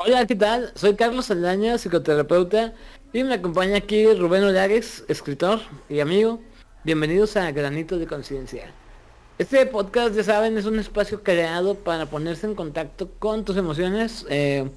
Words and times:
Hola, 0.00 0.24
¿qué 0.28 0.36
tal? 0.36 0.70
Soy 0.76 0.94
Carlos 0.94 1.26
Saldaña, 1.26 1.76
psicoterapeuta, 1.76 2.72
y 3.12 3.24
me 3.24 3.34
acompaña 3.34 3.78
aquí 3.78 4.06
Rubén 4.14 4.44
Olagues, 4.44 5.04
escritor 5.08 5.58
y 5.88 5.98
amigo. 5.98 6.40
Bienvenidos 6.84 7.36
a 7.36 7.50
Granito 7.50 7.98
de 7.98 8.06
Conciencia. 8.06 8.70
Este 9.38 9.66
podcast, 9.66 10.14
ya 10.14 10.22
saben, 10.22 10.56
es 10.56 10.66
un 10.66 10.78
espacio 10.78 11.24
creado 11.24 11.74
para 11.74 12.06
ponerse 12.06 12.46
en 12.46 12.54
contacto 12.54 13.10
con 13.18 13.44
tus 13.44 13.56
emociones 13.56 14.24
eh, 14.30 14.70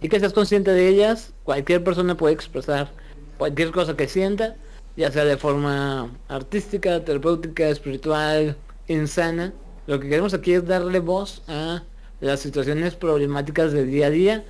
y 0.00 0.08
que 0.08 0.20
seas 0.20 0.32
consciente 0.32 0.70
de 0.70 0.86
ellas. 0.86 1.34
Cualquier 1.42 1.82
persona 1.82 2.16
puede 2.16 2.34
expresar 2.34 2.92
cualquier 3.36 3.72
cosa 3.72 3.96
que 3.96 4.06
sienta, 4.06 4.54
ya 4.96 5.10
sea 5.10 5.24
de 5.24 5.38
forma 5.38 6.12
artística, 6.28 7.04
terapéutica, 7.04 7.68
espiritual, 7.68 8.56
insana. 8.86 9.52
Lo 9.88 9.98
que 9.98 10.08
queremos 10.08 10.34
aquí 10.34 10.52
es 10.52 10.64
darle 10.64 11.00
voz 11.00 11.42
a 11.48 11.82
las 12.20 12.38
situaciones 12.38 12.94
problemáticas 12.94 13.72
del 13.72 13.90
día 13.90 14.06
a 14.06 14.10
día 14.10 14.44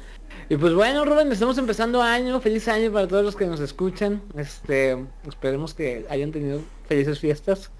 y 0.48 0.56
pues 0.56 0.74
bueno, 0.74 1.04
Rubén, 1.04 1.30
estamos 1.30 1.58
empezando 1.58 2.02
año, 2.02 2.40
feliz 2.40 2.68
año 2.68 2.92
para 2.92 3.06
todos 3.06 3.24
los 3.24 3.36
que 3.36 3.46
nos 3.46 3.60
escuchan. 3.60 4.22
Este, 4.36 4.96
esperemos 5.28 5.74
que 5.74 6.06
hayan 6.08 6.32
tenido 6.32 6.60
felices 6.88 7.18
fiestas. 7.18 7.70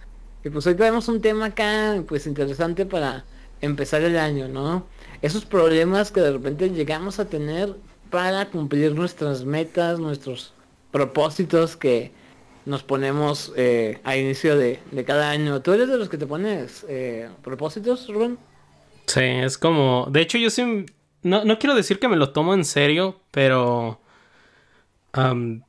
Y 0.45 0.51
pues 0.51 0.67
hoy 0.67 0.75
tenemos 0.75 1.09
un 1.09 1.21
tema 1.21 1.47
acá, 1.47 2.03
pues 2.07 2.27
interesante 2.27 2.87
para 2.87 3.25
empezar 3.61 4.03
el 4.03 4.19
año, 4.19 4.49
¿no? 4.49 4.87
Esos 5.23 5.45
problemas 5.45 6.13
que 6.13 6.21
de 6.21 6.33
repente 6.33 6.71
llegamos 6.71 7.19
a 7.19 7.25
tener 7.25 7.75
para 8.11 8.47
cumplir 8.51 8.95
nuestras 8.95 9.45
metas, 9.45 9.99
nuestros 9.99 10.53
propósitos 10.91 11.77
que 11.77 12.13
nos 12.67 12.83
ponemos 12.83 13.53
eh, 13.57 13.99
a 14.05 14.17
inicio 14.17 14.57
de, 14.57 14.79
cada 15.07 15.31
año. 15.31 15.63
¿Tú 15.63 15.73
eres 15.73 15.89
de 15.89 15.97
los 15.97 16.09
que 16.09 16.19
te 16.19 16.27
pones 16.27 16.85
eh, 16.89 17.29
propósitos, 17.43 18.09
Rubén? 18.09 18.39
Sí, 19.07 19.23
es 19.23 19.57
como, 19.57 20.07
de 20.11 20.21
hecho 20.21 20.37
yo 20.37 20.51
sí 20.51 20.85
no, 21.29 21.45
no 21.45 21.59
quiero 21.59 21.75
decir 21.75 21.99
que 21.99 22.09
me 22.09 22.17
lo 22.17 22.33
tomo 22.33 22.55
en 22.55 22.65
serio, 22.65 23.21
pero... 23.31 24.01
Um, 25.17 25.63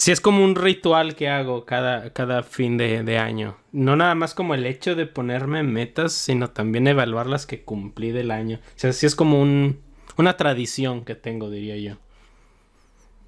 sí 0.00 0.12
es 0.12 0.20
como 0.22 0.42
un 0.42 0.54
ritual 0.54 1.14
que 1.14 1.28
hago 1.28 1.66
cada, 1.66 2.12
cada 2.14 2.42
fin 2.42 2.78
de, 2.78 3.18
año. 3.18 3.58
No 3.70 3.96
nada 3.96 4.14
más 4.14 4.34
como 4.34 4.54
el 4.54 4.64
hecho 4.64 4.94
de 4.94 5.06
ponerme 5.06 5.62
metas, 5.62 6.12
sino 6.12 6.50
también 6.50 6.86
evaluar 6.86 7.26
las 7.26 7.46
que 7.46 7.62
cumplí 7.62 8.10
del 8.10 8.30
año. 8.30 8.60
O 8.64 8.78
sea, 8.78 8.94
sí 8.94 9.04
es 9.04 9.14
como 9.14 9.40
un, 9.40 9.80
una 10.16 10.38
tradición 10.38 11.04
que 11.04 11.14
tengo, 11.14 11.50
diría 11.50 11.76
yo. 11.76 11.98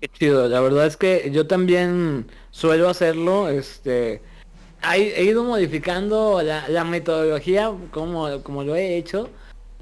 Qué 0.00 0.08
chido, 0.08 0.48
la 0.48 0.60
verdad 0.60 0.86
es 0.86 0.96
que 0.96 1.30
yo 1.30 1.46
también 1.46 2.26
suelo 2.50 2.88
hacerlo, 2.88 3.48
este... 3.48 4.22
He, 4.94 5.24
ido 5.24 5.44
modificando 5.44 6.42
la, 6.42 6.68
la 6.68 6.82
metodología 6.82 7.70
como, 7.92 8.42
como 8.42 8.64
lo 8.64 8.74
he 8.74 8.96
hecho, 8.96 9.30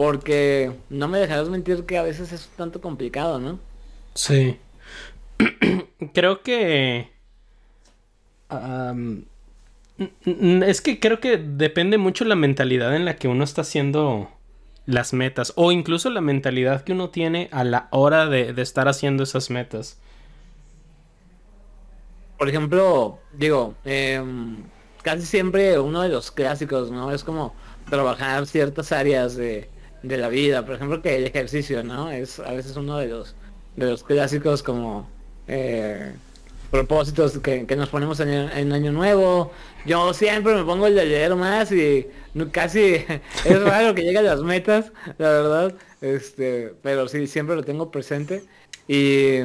porque 0.00 0.72
no 0.88 1.08
me 1.08 1.18
dejarás 1.18 1.50
mentir 1.50 1.84
que 1.84 1.98
a 1.98 2.02
veces 2.02 2.32
es 2.32 2.48
tanto 2.56 2.80
complicado, 2.80 3.38
¿no? 3.38 3.58
Sí. 4.14 4.56
creo 6.14 6.42
que... 6.42 7.10
es 10.62 10.80
que 10.80 11.00
creo 11.00 11.20
que 11.20 11.36
depende 11.36 11.98
mucho 11.98 12.24
la 12.24 12.34
mentalidad 12.34 12.96
en 12.96 13.04
la 13.04 13.16
que 13.16 13.28
uno 13.28 13.44
está 13.44 13.60
haciendo 13.60 14.30
las 14.86 15.12
metas. 15.12 15.52
O 15.56 15.70
incluso 15.70 16.08
la 16.08 16.22
mentalidad 16.22 16.80
que 16.82 16.92
uno 16.92 17.10
tiene 17.10 17.50
a 17.52 17.62
la 17.62 17.88
hora 17.90 18.24
de, 18.24 18.54
estar 18.62 18.88
haciendo 18.88 19.24
esas 19.24 19.50
metas. 19.50 19.98
Por 22.38 22.48
ejemplo, 22.48 23.18
digo, 23.34 23.74
em, 23.84 24.62
casi 25.02 25.26
siempre 25.26 25.78
uno 25.78 26.00
de 26.00 26.08
los 26.08 26.30
clásicos, 26.30 26.90
¿no? 26.90 27.12
Es 27.12 27.22
como 27.22 27.54
trabajar 27.90 28.46
ciertas 28.46 28.92
áreas 28.92 29.36
de 29.36 29.68
de 30.02 30.16
la 30.16 30.28
vida, 30.28 30.64
por 30.64 30.76
ejemplo 30.76 31.02
que 31.02 31.16
el 31.16 31.24
ejercicio, 31.24 31.82
¿no? 31.82 32.10
Es 32.10 32.38
a 32.38 32.52
veces 32.52 32.76
uno 32.76 32.98
de 32.98 33.08
los 33.08 33.34
de 33.76 33.86
los 33.86 34.04
clásicos 34.04 34.62
como 34.62 35.08
eh, 35.48 36.12
propósitos 36.70 37.38
que, 37.38 37.64
nos 37.76 37.88
ponemos 37.88 38.20
en, 38.20 38.72
año 38.72 38.92
nuevo. 38.92 39.52
Yo 39.86 40.12
siempre 40.14 40.54
me 40.54 40.64
pongo 40.64 40.86
el 40.86 40.94
de 40.94 41.06
leer 41.06 41.34
más 41.34 41.72
y 41.72 42.06
casi 42.52 43.04
es 43.44 43.62
raro 43.62 43.94
que 43.94 44.02
llegue 44.02 44.22
las 44.22 44.42
metas, 44.42 44.92
la 45.18 45.30
verdad. 45.30 45.74
Este, 46.00 46.74
pero 46.82 47.08
sí, 47.08 47.26
siempre 47.26 47.56
lo 47.56 47.64
tengo 47.64 47.90
presente. 47.90 48.44
Y, 48.86 49.40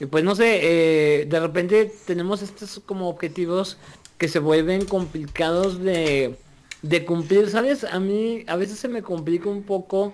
y 0.00 0.06
pues 0.10 0.24
no 0.24 0.34
sé, 0.34 0.60
eh, 0.62 1.26
de 1.26 1.40
repente 1.40 1.92
tenemos 2.06 2.42
estos 2.42 2.80
como 2.84 3.08
objetivos 3.08 3.78
que 4.18 4.28
se 4.28 4.38
vuelven 4.38 4.84
complicados 4.84 5.80
de 5.80 6.36
de 6.82 7.04
cumplir, 7.04 7.50
¿sabes? 7.50 7.84
A 7.84 8.00
mí 8.00 8.44
a 8.46 8.56
veces 8.56 8.78
se 8.78 8.88
me 8.88 9.02
complica 9.02 9.48
un 9.48 9.62
poco. 9.62 10.12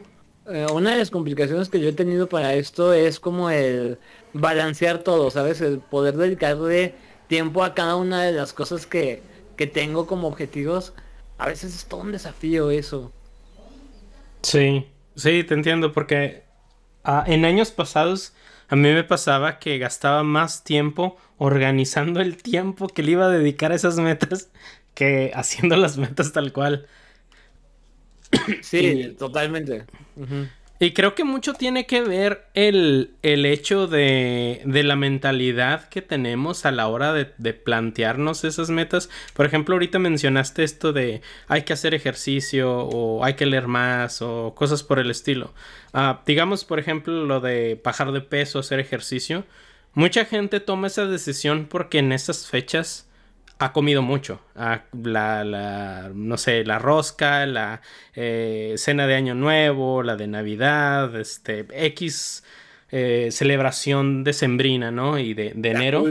Eh, 0.49 0.67
una 0.73 0.93
de 0.93 0.99
las 0.99 1.11
complicaciones 1.11 1.69
que 1.69 1.81
yo 1.81 1.89
he 1.89 1.93
tenido 1.93 2.29
para 2.29 2.55
esto 2.55 2.93
es 2.93 3.19
como 3.19 3.51
el 3.51 3.99
balancear 4.33 4.99
todo, 4.99 5.31
¿sabes? 5.31 5.61
El 5.61 5.81
poder 5.81 6.17
dedicarle 6.17 6.95
tiempo 7.29 7.65
a 7.65 7.75
cada 7.75 7.97
una 7.97 8.23
de 8.23 8.33
las 8.33 8.53
cosas 8.53 8.87
que, 8.87 9.23
que 9.57 9.67
tengo 9.67 10.07
como 10.07 10.29
objetivos. 10.29 10.93
A 11.39 11.49
veces 11.49 11.75
es 11.75 11.87
todo 11.87 12.01
un 12.01 12.13
desafío 12.13 12.71
eso. 12.71 13.13
Sí, 14.43 14.87
sí, 15.17 15.43
te 15.45 15.55
entiendo, 15.55 15.93
porque 15.93 16.45
ah, 17.05 17.25
en 17.27 17.45
años 17.45 17.71
pasados 17.73 18.33
a 18.69 18.77
mí 18.77 18.93
me 18.93 19.05
pasaba 19.05 19.59
que 19.59 19.79
gastaba 19.79 20.23
más 20.23 20.65
tiempo 20.65 21.17
organizando 21.39 22.21
el 22.21 22.37
tiempo 22.37 22.89
que 22.89 23.03
le 23.03 23.13
iba 23.13 23.27
a 23.27 23.29
dedicar 23.31 23.73
a 23.73 23.77
esas 23.77 23.97
metas 23.99 24.51
que 24.97 25.31
haciendo 25.35 25.77
las 25.77 25.99
metas 25.99 26.33
tal 26.33 26.53
cual. 26.53 26.87
Sí, 28.63 29.15
totalmente. 29.17 29.85
Y 30.81 30.93
creo 30.93 31.15
que 31.15 31.25
mucho 31.25 31.55
tiene 31.55 31.87
que 31.87 32.03
ver 32.03 32.49
el, 32.55 33.13
el 33.23 33.47
hecho 33.47 33.87
de, 33.87 34.63
de, 34.65 34.83
la 34.83 34.97
mentalidad 34.97 35.89
que 35.89 36.03
tenemos 36.03 36.67
a 36.67 36.73
la 36.73 36.89
hora 36.89 37.13
de, 37.13 37.33
de, 37.39 37.55
plantearnos 37.55 38.45
esas 38.45 38.69
metas. 38.69 39.09
Por 39.33 39.47
ejemplo, 39.47 39.75
ahorita 39.77 39.99
mencionaste 39.99 40.65
esto 40.65 40.93
de 40.93 41.23
hay 41.49 41.63
que 41.63 41.73
hacer 41.73 41.95
ejercicio 41.95 42.79
o 42.79 43.25
hay 43.25 43.35
que 43.35 43.47
leer 43.47 43.69
más 43.69 44.21
o 44.21 44.55
cosas 44.55 44.83
por 44.83 44.99
el 44.99 45.11
estilo. 45.11 45.55
Ah, 45.95 46.23
digamos, 46.27 46.65
por 46.65 46.79
ejemplo, 46.79 47.25
lo 47.25 47.41
de 47.41 47.81
bajar 47.83 48.13
de 48.13 48.21
peso, 48.21 48.59
hacer 48.59 48.81
ejercicio. 48.81 49.45
Mucha 49.95 50.27
gente 50.27 50.61
toma 50.61 50.89
esa 50.89 51.07
decisión 51.07 51.69
porque 51.71 52.01
en 52.01 52.13
esas 52.13 52.49
fechas 52.49 53.07
ha 53.59 53.73
comido 53.73 54.03
mucho. 54.03 54.41
La, 54.55 55.45
la, 55.45 56.11
no 56.15 56.37
sé, 56.37 56.65
la 56.65 56.79
rosca, 56.79 57.47
la 57.47 57.81
eh, 58.15 58.75
cena 58.77 59.07
de 59.07 59.15
Año 59.15 59.35
Nuevo, 59.35 60.03
la 60.03 60.17
de 60.17 60.27
Navidad, 60.27 61.15
este, 61.17 61.67
X 61.71 62.45
eh, 62.91 63.29
celebración 63.33 64.25
decembrina, 64.25 64.91
¿no? 64.91 65.19
Y 65.19 65.35
de, 65.35 65.53
de 65.55 65.71
enero. 65.71 66.05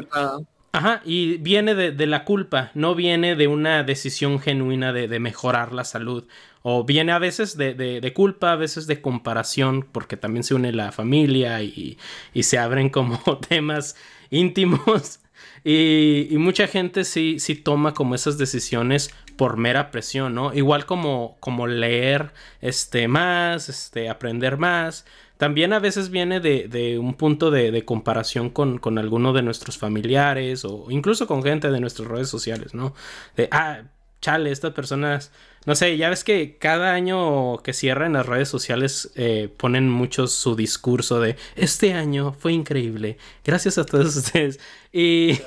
Ajá, 0.71 1.01
y 1.05 1.37
viene 1.37 1.73
de, 1.73 2.05
la 2.05 2.25
culpa, 2.25 2.71
no 2.73 2.95
viene 2.95 3.37
de 3.37 3.47
una 3.47 3.83
decisión 3.83 4.41
genuina 4.41 4.91
de, 4.91 5.07
de 5.07 5.19
mejorar 5.21 5.71
la 5.71 5.85
salud. 5.85 6.27
O 6.63 6.83
viene 6.83 7.13
a 7.13 7.19
veces 7.19 7.55
de, 7.55 7.75
de, 7.75 8.13
culpa, 8.13 8.51
a 8.51 8.55
veces 8.57 8.85
de 8.85 8.99
comparación, 8.99 9.87
porque 9.89 10.17
también 10.17 10.43
se 10.43 10.53
une 10.53 10.73
la 10.73 10.91
familia 10.91 11.61
y, 11.61 11.97
y 12.33 12.43
se 12.43 12.57
abren 12.57 12.89
como 12.89 13.19
temas 13.47 13.95
íntimos 14.31 15.21
y, 15.63 16.35
mucha 16.37 16.67
gente 16.67 17.03
sí, 17.03 17.39
sí 17.39 17.55
toma 17.55 17.93
como 17.93 18.15
esas 18.15 18.37
decisiones 18.37 19.11
por 19.35 19.57
mera 19.57 19.91
presión, 19.91 20.35
¿no? 20.35 20.53
Igual 20.53 20.85
como, 20.85 21.37
como 21.39 21.67
leer 21.67 22.31
este, 22.61 23.07
más, 23.07 23.69
este, 23.69 24.09
aprender 24.09 24.57
más. 24.57 25.05
También 25.37 25.73
a 25.73 25.79
veces 25.79 26.09
viene 26.09 26.39
de, 26.39 26.97
un 26.99 27.15
punto 27.15 27.51
de, 27.51 27.83
comparación 27.83 28.49
con, 28.49 28.77
con, 28.77 28.97
alguno 28.97 29.33
de 29.33 29.41
nuestros 29.41 29.77
familiares 29.77 30.63
o 30.63 30.87
incluso 30.89 31.27
con 31.27 31.43
gente 31.43 31.69
de 31.71 31.79
nuestras 31.79 32.07
redes 32.07 32.29
sociales, 32.29 32.73
¿no? 32.73 32.93
De, 33.35 33.49
ah, 33.51 33.81
chale, 34.25 34.51
estas 34.51 34.73
personas, 34.73 35.31
no 35.67 35.75
sé, 35.75 35.97
ya 35.97 36.09
ves 36.09 36.23
que 36.23 36.57
cada 36.57 36.93
año 36.93 37.57
que 37.57 37.73
cierran 37.73 38.13
las 38.13 38.25
redes 38.25 38.49
sociales 38.49 39.11
eh, 39.13 39.49
ponen 39.55 39.87
mucho 39.87 40.25
su 40.25 40.55
discurso 40.55 41.19
de, 41.19 41.35
este 41.55 41.93
año 41.93 42.33
fue 42.33 42.51
increíble, 42.51 43.19
gracias 43.43 43.77
a 43.77 43.85
todos 43.85 44.15
ustedes. 44.15 44.59
Y, 44.91 45.39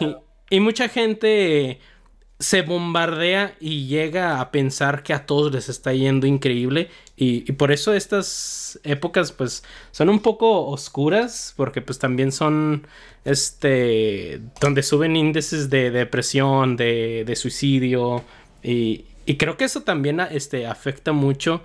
y 0.48 0.60
mucha 0.60 0.88
gente 0.88 1.80
se 2.38 2.62
bombardea 2.62 3.56
y 3.58 3.88
llega 3.88 4.40
a 4.40 4.52
pensar 4.52 5.02
que 5.02 5.12
a 5.12 5.26
todos 5.26 5.52
les 5.52 5.68
está 5.68 5.92
yendo 5.92 6.26
increíble 6.26 6.88
y, 7.16 7.50
por 7.52 7.72
eso 7.72 7.94
estas 7.94 8.78
épocas 8.84 9.32
pues 9.32 9.64
son 9.90 10.08
un 10.08 10.20
poco 10.20 10.66
oscuras 10.68 11.52
porque 11.56 11.82
pues 11.82 11.98
también 11.98 12.30
son 12.30 12.86
este 13.24 14.40
donde 14.60 14.84
suben 14.84 15.16
índices 15.16 15.68
de 15.68 15.90
depresión 15.90 16.76
de, 16.76 17.24
de 17.26 17.34
suicidio 17.34 18.24
y, 18.62 19.04
creo 19.38 19.56
que 19.56 19.64
eso 19.64 19.82
también 19.82 20.20
este, 20.20 20.66
afecta 20.66 21.12
mucho 21.12 21.62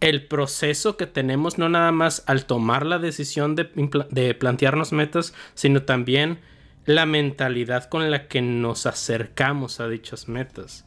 el 0.00 0.26
proceso 0.26 0.96
que 0.96 1.06
tenemos, 1.06 1.58
no 1.58 1.68
nada 1.68 1.90
más 1.90 2.22
al 2.26 2.44
tomar 2.44 2.86
la 2.86 2.98
decisión 2.98 3.56
de, 3.56 3.68
de 4.10 4.34
plantearnos 4.34 4.92
metas, 4.92 5.34
sino 5.54 5.82
también 5.82 6.38
la 6.84 7.06
mentalidad 7.06 7.84
con 7.88 8.10
la 8.10 8.28
que 8.28 8.42
nos 8.42 8.86
acercamos 8.86 9.80
a 9.80 9.88
dichas 9.88 10.28
metas. 10.28 10.84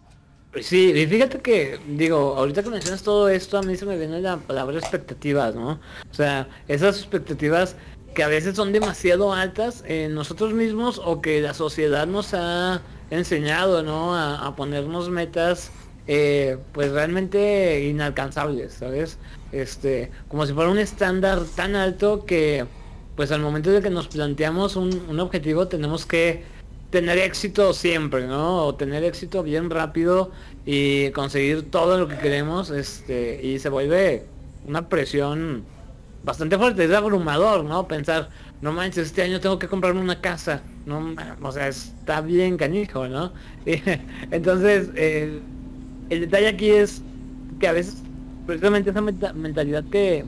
Sí, 0.62 0.92
y 0.92 1.06
fíjate 1.06 1.40
que, 1.42 1.80
digo, 1.88 2.36
ahorita 2.36 2.64
que 2.64 2.70
mencionas 2.72 3.04
todo 3.04 3.30
esto, 3.30 3.60
a 3.60 3.62
mí 3.62 3.76
se 3.76 3.86
me 3.86 3.98
viene 3.98 4.20
la 4.20 4.38
palabra 4.38 4.80
expectativas, 4.80 5.54
¿no? 5.54 5.80
O 6.10 6.14
sea, 6.14 6.48
esas 6.68 6.98
expectativas 6.98 7.76
que 8.14 8.24
a 8.24 8.28
veces 8.28 8.56
son 8.56 8.72
demasiado 8.74 9.34
altas 9.34 9.84
en 9.88 10.16
nosotros 10.16 10.54
mismos 10.54 11.02
o 11.04 11.22
que 11.22 11.42
la 11.42 11.54
sociedad 11.54 12.08
nos 12.08 12.34
ha 12.34 12.82
enseñado, 13.10 13.84
¿no? 13.84 14.16
A, 14.16 14.56
ponernos 14.56 15.10
metas, 15.10 15.72
eh, 16.08 16.58
pues 16.74 16.92
realmente 16.92 17.86
inalcanzables, 17.86 18.74
¿sabes? 18.74 19.18
Este, 19.52 20.12
como 20.28 20.46
si 20.46 20.54
fuera 20.54 20.70
un 20.70 20.80
estándar 20.80 21.44
tan 21.56 21.76
alto 21.76 22.26
que, 22.26 22.66
pues 23.16 23.32
al 23.32 23.42
momento 23.42 23.72
de 23.72 23.82
que 23.82 23.90
nos 23.90 24.08
planteamos 24.08 24.76
un, 24.76 25.06
un 25.10 25.20
objetivo 25.20 25.68
tenemos 25.68 26.06
que 26.06 26.44
tener 26.90 27.18
éxito 27.20 27.74
siempre, 27.74 28.28
¿no? 28.28 28.66
O 28.66 28.76
tener 28.76 29.04
éxito 29.04 29.44
bien 29.44 29.70
rápido 29.70 30.32
y 30.66 31.12
conseguir 31.12 31.70
todo 31.70 31.98
lo 31.98 32.08
que 32.08 32.18
queremos, 32.18 32.70
este, 32.70 33.40
y 33.44 33.60
se 33.60 33.70
vuelve 33.70 34.26
una 34.68 34.90
presión 34.90 35.64
bastante 36.24 36.58
fuerte, 36.58 36.86
es 36.86 36.92
abrumador, 36.92 37.64
¿no? 37.64 37.88
Pensar, 37.88 38.30
no 38.62 38.72
manches, 38.72 39.08
este 39.08 39.22
año 39.22 39.40
tengo 39.40 39.60
que 39.60 39.68
comprarme 39.68 40.02
una 40.02 40.20
casa, 40.20 40.62
no, 40.86 41.16
o 41.42 41.52
sea, 41.52 41.68
está 41.68 42.22
bien 42.22 42.58
canijo, 42.58 43.08
¿no? 43.08 43.32
entonces, 44.32 44.90
el 44.96 45.42
detalle 46.10 46.48
aquí 46.48 46.70
es 46.70 47.02
que 47.60 47.68
a 47.68 47.72
veces, 47.72 48.02
precisamente 48.46 48.90
esa 48.90 49.02
mentalidad 49.02 49.84
que, 49.92 50.26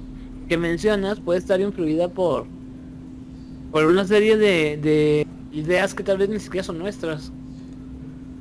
que 0.48 0.58
mencionas 0.58 1.20
puede 1.20 1.40
estar 1.40 1.60
influida 1.60 2.08
por, 2.08 2.46
por 3.72 3.86
una 3.86 4.06
serie 4.06 4.38
de 4.38 5.26
ideas 5.52 5.94
que 5.94 6.04
tal 6.04 6.18
vez 6.18 6.30
ni 6.30 6.40
siquiera 6.40 6.64
son 6.64 6.80
nuestras. 6.80 7.32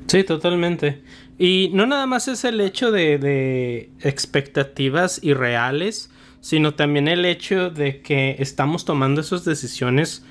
Sí, 0.07 0.23
totalmente. 0.23 1.01
Y 1.37 1.71
no 1.73 1.85
nada 1.85 2.05
más 2.05 2.27
es 2.27 2.43
el 2.43 2.59
hecho 2.59 2.91
de, 2.91 3.17
de 3.17 3.89
expectativas 4.01 5.23
irreales, 5.23 6.10
sino 6.41 6.73
también 6.73 7.07
el 7.07 7.23
hecho 7.25 7.69
de 7.69 8.01
que 8.01 8.35
estamos 8.39 8.83
tomando 8.83 9.21
esas 9.21 9.45
decisiones 9.45 10.25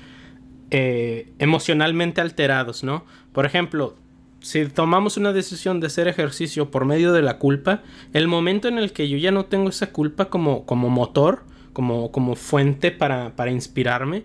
eh, 0.69 1.33
emocionalmente 1.39 2.21
alterados, 2.21 2.83
¿no? 2.83 3.05
Por 3.31 3.45
ejemplo, 3.45 3.95
si 4.41 4.65
tomamos 4.67 5.17
una 5.17 5.33
decisión 5.33 5.79
de 5.79 5.87
hacer 5.87 6.07
ejercicio 6.07 6.69
por 6.69 6.85
medio 6.85 7.13
de 7.13 7.21
la 7.21 7.37
culpa, 7.37 7.81
el 8.13 8.27
momento 8.27 8.67
en 8.67 8.77
el 8.77 8.91
que 8.91 9.07
yo 9.07 9.17
ya 9.17 9.31
no 9.31 9.45
tengo 9.45 9.69
esa 9.69 9.91
culpa 9.91 10.29
como, 10.29 10.65
como 10.65 10.89
motor, 10.89 11.43
como, 11.73 12.11
como 12.11 12.35
fuente 12.35 12.91
para, 12.91 13.35
para 13.35 13.51
inspirarme, 13.51 14.23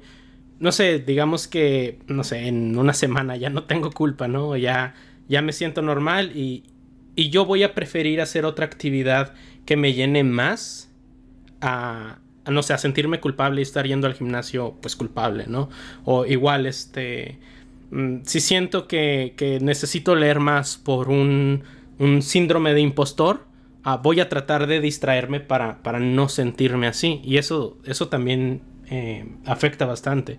no 0.59 0.73
sé, 0.73 0.99
digamos 0.99 1.49
que, 1.49 1.99
no 2.09 2.25
sé, 2.25 2.49
en 2.49 2.79
una 2.79 2.94
semana 2.94 3.37
ya 3.37 3.50
no 3.50 3.65
tengo 3.65 3.91
culpa, 3.91 4.27
¿no? 4.27 4.56
Ya, 4.56 4.94
ya 5.29 5.43
me 5.43 5.53
siento 5.53 5.83
normal 5.83 6.33
y, 6.35 6.65
y 7.15 7.29
yo 7.29 7.44
voy 7.44 7.62
a 7.62 7.75
preferir 7.75 8.21
hacer 8.21 8.44
otra 8.44 8.65
actividad 8.65 9.35
que 9.67 9.77
me 9.77 9.93
llene 9.93 10.25
más 10.25 10.86
a, 11.66 12.18
no 12.50 12.62
sé, 12.62 12.72
a 12.72 12.78
sentirme 12.78 13.20
culpable 13.20 13.60
y 13.60 13.62
estar 13.62 13.86
yendo 13.86 14.06
al 14.06 14.14
gimnasio, 14.14 14.76
pues 14.80 14.96
culpable, 14.96 15.44
¿no? 15.48 15.68
O 16.04 16.24
igual, 16.24 16.66
este, 16.66 17.38
mm, 17.90 18.18
si 18.22 18.40
siento 18.40 18.86
que, 18.86 19.34
que 19.36 19.60
necesito 19.60 20.14
leer 20.14 20.40
más 20.40 20.76
por 20.76 21.08
un, 21.08 21.64
un 21.98 22.22
síndrome 22.22 22.72
de 22.72 22.80
impostor, 22.80 23.46
ah, 23.82 23.96
voy 23.96 24.20
a 24.20 24.28
tratar 24.28 24.66
de 24.66 24.80
distraerme 24.80 25.40
para, 25.40 25.82
para 25.82 25.98
no 25.98 26.28
sentirme 26.28 26.86
así. 26.86 27.20
Y 27.24 27.38
eso, 27.38 27.78
eso 27.84 28.08
también 28.08 28.62
eh, 28.90 29.26
afecta 29.44 29.86
bastante. 29.86 30.38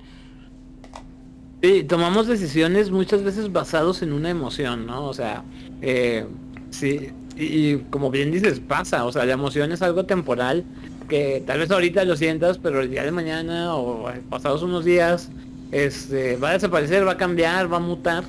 Sí, 1.61 1.83
tomamos 1.83 2.27
decisiones 2.27 2.91
muchas 2.91 3.23
veces 3.23 3.51
basados 3.51 4.01
en 4.01 4.13
una 4.13 4.29
emoción, 4.29 4.85
¿no? 4.85 5.05
O 5.05 5.13
sea, 5.13 5.43
eh, 5.81 6.25
sí, 6.69 7.09
y, 7.35 7.77
como 7.89 8.11
bien 8.11 8.31
dices, 8.31 8.59
pasa, 8.59 9.05
o 9.05 9.11
sea, 9.11 9.25
la 9.25 9.33
emoción 9.33 9.71
es 9.71 9.81
algo 9.81 10.05
temporal 10.05 10.65
que 11.07 11.43
tal 11.45 11.59
vez 11.59 11.71
ahorita 11.71 12.03
lo 12.05 12.15
sientas, 12.15 12.57
pero 12.57 12.81
el 12.81 12.89
día 12.89 13.03
de 13.03 13.11
mañana 13.11 13.75
o 13.75 14.09
pasados 14.29 14.63
unos 14.63 14.85
días, 14.85 15.29
este, 15.71 16.37
va 16.37 16.51
a 16.51 16.53
desaparecer, 16.53 17.07
va 17.07 17.13
a 17.13 17.17
cambiar, 17.17 17.71
va 17.71 17.77
a 17.77 17.81
mutar 17.81 18.23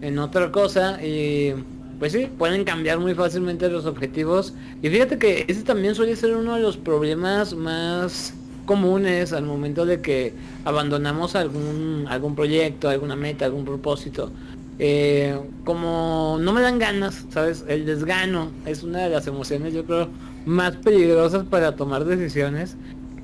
en 0.00 0.18
otra 0.18 0.50
cosa 0.50 1.02
y 1.02 1.54
pues 1.98 2.12
sí, 2.12 2.28
pueden 2.36 2.64
cambiar 2.64 2.98
muy 2.98 3.14
fácilmente 3.14 3.68
los 3.68 3.86
objetivos. 3.86 4.54
Y 4.82 4.88
fíjate 4.88 5.18
que 5.18 5.44
ese 5.46 5.62
también 5.62 5.94
suele 5.94 6.16
ser 6.16 6.34
uno 6.34 6.56
de 6.56 6.60
los 6.60 6.76
problemas 6.76 7.54
más 7.54 8.34
comunes 8.66 9.32
al 9.32 9.44
momento 9.44 9.86
de 9.86 10.00
que 10.00 10.32
abandonamos 10.64 11.36
algún, 11.36 12.06
algún 12.08 12.34
proyecto, 12.34 12.88
alguna 12.88 13.14
meta, 13.14 13.44
algún 13.44 13.64
propósito. 13.64 14.32
Eh, 14.78 15.38
como 15.64 16.38
no 16.40 16.52
me 16.52 16.60
dan 16.60 16.78
ganas, 16.78 17.26
¿sabes? 17.30 17.64
El 17.68 17.86
desgano 17.86 18.50
es 18.66 18.82
una 18.82 19.00
de 19.00 19.10
las 19.10 19.26
emociones 19.26 19.74
yo 19.74 19.84
creo 19.84 20.08
más 20.46 20.76
peligrosas 20.76 21.44
para 21.44 21.76
tomar 21.76 22.04
decisiones 22.04 22.76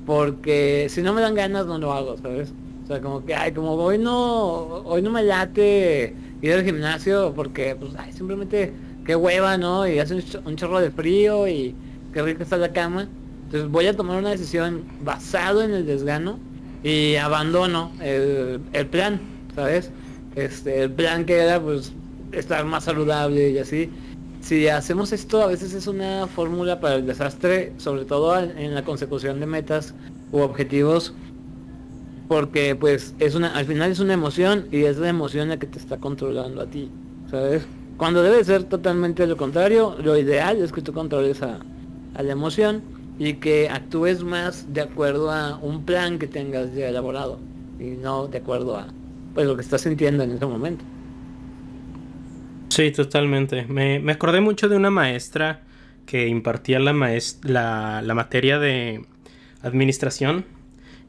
porque 0.05 0.87
si 0.89 1.01
no 1.01 1.13
me 1.13 1.21
dan 1.21 1.35
ganas 1.35 1.65
no 1.65 1.77
lo 1.77 1.93
hago, 1.93 2.17
¿sabes? 2.17 2.53
O 2.83 2.87
sea, 2.87 3.01
como 3.01 3.23
que, 3.23 3.35
ay, 3.35 3.51
como 3.51 3.73
hoy 3.73 3.99
no, 3.99 4.77
hoy 4.85 5.03
no 5.03 5.11
me 5.11 5.21
late 5.21 6.15
ir 6.41 6.53
al 6.53 6.63
gimnasio 6.63 7.33
porque, 7.35 7.75
pues, 7.75 7.91
ay, 7.95 8.11
simplemente, 8.13 8.73
qué 9.05 9.15
hueva, 9.15 9.57
¿no? 9.57 9.87
Y 9.87 9.99
hace 9.99 10.15
un 10.43 10.55
chorro 10.55 10.79
de 10.79 10.89
frío 10.89 11.47
y 11.47 11.75
qué 12.13 12.23
rica 12.23 12.41
está 12.41 12.57
la 12.57 12.73
cama. 12.73 13.07
Entonces 13.45 13.69
voy 13.69 13.85
a 13.85 13.95
tomar 13.95 14.17
una 14.17 14.31
decisión 14.31 14.83
basado 15.03 15.61
en 15.61 15.71
el 15.71 15.85
desgano 15.85 16.39
y 16.83 17.15
abandono 17.15 17.91
el, 18.01 18.87
plan, 18.89 19.19
¿sabes? 19.55 19.91
Este, 20.35 20.83
el 20.83 20.91
plan 20.91 21.25
que 21.25 21.37
era 21.37 21.59
pues 21.61 21.93
estar 22.31 22.65
más 22.65 22.85
saludable 22.85 23.49
y 23.49 23.57
así. 23.57 23.89
Si 24.41 24.67
hacemos 24.67 25.11
esto 25.11 25.41
a 25.41 25.47
veces 25.47 25.73
es 25.73 25.87
una 25.87 26.27
fórmula 26.27 26.79
para 26.79 26.95
el 26.95 27.05
desastre, 27.05 27.73
sobre 27.77 28.05
todo 28.05 28.39
en 28.39 28.73
la 28.73 28.83
consecución 28.83 29.39
de 29.39 29.45
metas 29.45 29.93
u 30.31 30.39
objetivos, 30.39 31.13
porque 32.29 32.75
pues 32.75 33.15
es 33.19 33.35
una, 33.35 33.53
al 33.55 33.65
final 33.65 33.91
es 33.91 33.99
una 33.99 34.13
emoción 34.13 34.67
y 34.71 34.83
es 34.83 34.97
la 34.97 35.09
emoción 35.09 35.49
la 35.49 35.57
que 35.57 35.67
te 35.67 35.79
está 35.79 35.97
controlando 35.97 36.61
a 36.61 36.67
ti, 36.67 36.89
¿sabes? 37.29 37.65
Cuando 37.97 38.23
debe 38.23 38.43
ser 38.45 38.63
totalmente 38.63 39.27
lo 39.27 39.35
contrario, 39.35 39.97
lo 40.01 40.17
ideal 40.17 40.57
es 40.61 40.71
que 40.71 40.81
tú 40.81 40.93
controles 40.93 41.41
a, 41.41 41.59
a 42.13 42.23
la 42.23 42.31
emoción 42.31 42.81
y 43.17 43.33
que 43.35 43.67
actúes 43.67 44.23
más 44.23 44.71
de 44.73 44.81
acuerdo 44.81 45.31
a 45.31 45.57
un 45.57 45.83
plan 45.83 46.17
que 46.17 46.27
tengas 46.27 46.73
ya 46.73 46.87
elaborado 46.87 47.39
y 47.77 47.97
no 47.97 48.27
de 48.27 48.37
acuerdo 48.37 48.77
a 48.77 48.87
pues 49.33 49.47
lo 49.47 49.55
que 49.55 49.61
estás 49.61 49.81
sintiendo 49.81 50.23
en 50.23 50.31
ese 50.31 50.45
momento. 50.45 50.83
Sí, 52.69 52.91
totalmente. 52.91 53.65
Me, 53.67 53.99
me 53.99 54.11
acordé 54.11 54.41
mucho 54.41 54.69
de 54.69 54.75
una 54.75 54.89
maestra 54.91 55.63
que 56.05 56.27
impartía 56.27 56.79
la, 56.79 56.93
la, 57.43 58.01
la 58.01 58.13
materia 58.13 58.59
de 58.59 59.05
administración 59.61 60.45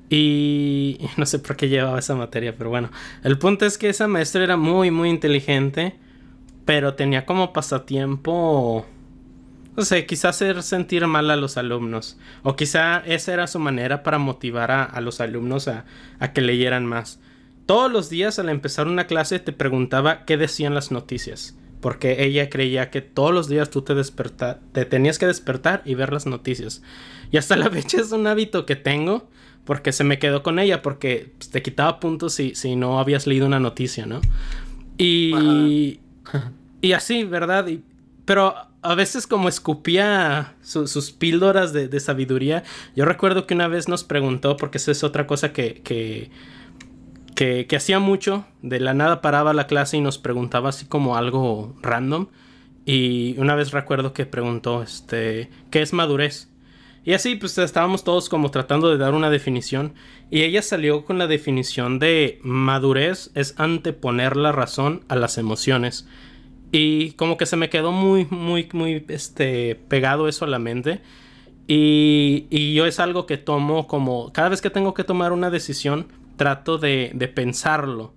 y 0.08 0.98
no 1.16 1.26
sé 1.26 1.38
por 1.38 1.56
qué 1.56 1.68
llevaba 1.68 1.98
esa 1.98 2.14
materia, 2.14 2.56
pero 2.56 2.70
bueno, 2.70 2.90
el 3.22 3.38
punto 3.38 3.64
es 3.64 3.78
que 3.78 3.88
esa 3.88 4.08
maestra 4.08 4.42
era 4.42 4.56
muy, 4.56 4.90
muy 4.90 5.08
inteligente, 5.08 5.94
pero 6.64 6.94
tenía 6.94 7.24
como 7.24 7.52
pasatiempo 7.52 8.86
no 9.76 9.84
sé, 9.84 10.04
quizá 10.04 10.30
hacer 10.30 10.62
sentir 10.62 11.06
mal 11.06 11.30
a 11.30 11.36
los 11.36 11.56
alumnos. 11.56 12.18
O 12.42 12.56
quizá 12.56 12.98
esa 13.06 13.32
era 13.32 13.46
su 13.46 13.58
manera 13.58 14.02
para 14.02 14.18
motivar 14.18 14.70
a, 14.70 15.00
los 15.00 15.20
alumnos 15.20 15.68
a, 15.68 15.84
que 16.34 16.40
leyeran 16.40 16.84
más. 16.84 17.20
Todos 17.70 17.92
los 17.92 18.10
días 18.10 18.40
al 18.40 18.48
empezar 18.48 18.88
una 18.88 19.06
clase 19.06 19.38
te 19.38 19.52
preguntaba 19.52 20.24
qué 20.24 20.36
decían 20.36 20.74
las 20.74 20.90
noticias. 20.90 21.56
Porque 21.80 22.24
ella 22.24 22.50
creía 22.50 22.90
que 22.90 23.00
todos 23.00 23.32
los 23.32 23.48
días 23.48 23.70
tú 23.70 23.82
te, 23.82 23.94
te 24.72 24.84
tenías 24.86 25.20
que 25.20 25.28
despertar 25.28 25.80
y 25.84 25.94
ver 25.94 26.12
las 26.12 26.26
noticias. 26.26 26.82
Y 27.30 27.36
hasta 27.36 27.54
la 27.54 27.70
fecha 27.70 28.00
es 28.00 28.10
un 28.10 28.26
hábito 28.26 28.66
que 28.66 28.74
tengo 28.74 29.28
porque 29.64 29.92
se 29.92 30.02
me 30.02 30.18
quedó 30.18 30.42
con 30.42 30.58
ella, 30.58 30.82
porque 30.82 31.32
pues, 31.38 31.50
te 31.50 31.62
quitaba 31.62 32.00
puntos 32.00 32.34
si, 32.34 32.56
si 32.56 32.74
no 32.74 32.98
habías 32.98 33.28
leído 33.28 33.46
una 33.46 33.60
noticia, 33.60 34.04
¿no? 34.04 34.20
Y, 34.98 36.00
y 36.80 36.90
así, 36.90 37.22
¿verdad? 37.22 37.68
Y, 37.68 37.84
pero 38.24 38.52
a 38.82 38.94
veces 38.96 39.28
como 39.28 39.48
escupía 39.48 40.56
sus 40.62 41.12
píldoras 41.12 41.72
de, 41.72 42.00
sabiduría. 42.00 42.64
Yo 42.96 43.04
recuerdo 43.04 43.46
que 43.46 43.54
una 43.54 43.68
vez 43.68 43.88
nos 43.88 44.02
preguntó, 44.02 44.56
porque 44.56 44.78
esa 44.78 44.90
es 44.90 45.04
otra 45.04 45.28
cosa 45.28 45.52
que, 45.52 45.82
que, 45.84 46.32
que, 47.40 47.74
hacía 47.74 47.98
mucho, 48.00 48.44
de 48.60 48.80
la 48.80 48.92
nada 48.92 49.22
paraba 49.22 49.54
la 49.54 49.66
clase 49.66 49.96
y 49.96 50.02
nos 50.02 50.18
preguntaba 50.18 50.68
así 50.68 50.84
como 50.84 51.16
algo 51.16 51.74
random. 51.80 52.26
Y 52.84 53.34
una 53.38 53.54
vez 53.54 53.70
recuerdo 53.70 54.12
que 54.12 54.26
preguntó, 54.26 54.82
este, 54.82 55.48
¿qué 55.70 55.80
es 55.80 55.94
madurez? 55.94 56.50
Y 57.02 57.14
así 57.14 57.36
pues 57.36 57.56
estábamos 57.56 58.04
todos 58.04 58.28
como 58.28 58.50
tratando 58.50 58.90
de 58.90 58.98
dar 58.98 59.14
una 59.14 59.30
definición 59.30 59.94
y 60.30 60.42
ella 60.42 60.60
salió 60.60 61.06
con 61.06 61.16
la 61.16 61.26
definición 61.26 61.98
de 61.98 62.40
madurez 62.42 63.30
es 63.34 63.54
anteponer 63.56 64.36
la 64.36 64.52
razón 64.52 65.06
a 65.08 65.16
las 65.16 65.38
emociones. 65.38 66.06
Y 66.72 67.12
como 67.12 67.38
que 67.38 67.46
se 67.46 67.56
me 67.56 67.70
quedó 67.70 67.90
muy, 67.90 68.26
muy, 68.28 68.68
muy 68.74 69.06
este, 69.08 69.76
pegado 69.88 70.28
eso 70.28 70.44
a 70.44 70.48
la 70.48 70.58
mente. 70.58 71.00
Y, 71.66 72.48
y 72.50 72.74
yo 72.74 72.84
es 72.84 73.00
algo 73.00 73.24
que 73.24 73.38
tomo 73.38 73.86
como, 73.86 74.30
cada 74.34 74.50
vez 74.50 74.60
que 74.60 74.68
tengo 74.68 74.92
que 74.92 75.04
tomar 75.04 75.32
una 75.32 75.48
decisión, 75.48 76.08
trato 76.40 76.78
de, 76.78 77.10
de 77.12 77.28
pensarlo. 77.28 78.14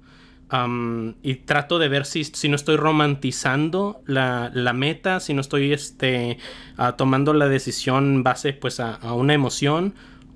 y 1.24 1.36
trato 1.36 1.78
de 1.78 1.90
ver 1.90 2.06
si, 2.06 2.24
si 2.24 2.48
no 2.48 2.56
estoy 2.56 2.78
romantizando 2.78 4.02
la, 4.06 4.50
meta, 4.74 5.20
si 5.20 5.34
no 5.34 5.42
estoy 5.42 5.74
este, 5.74 6.38
ah, 6.78 6.96
tomando 6.96 7.34
la 7.34 7.50
decisión 7.50 8.24
base 8.24 8.54
pues 8.54 8.80
a, 8.80 9.14
una 9.14 9.34
emoción 9.34 9.94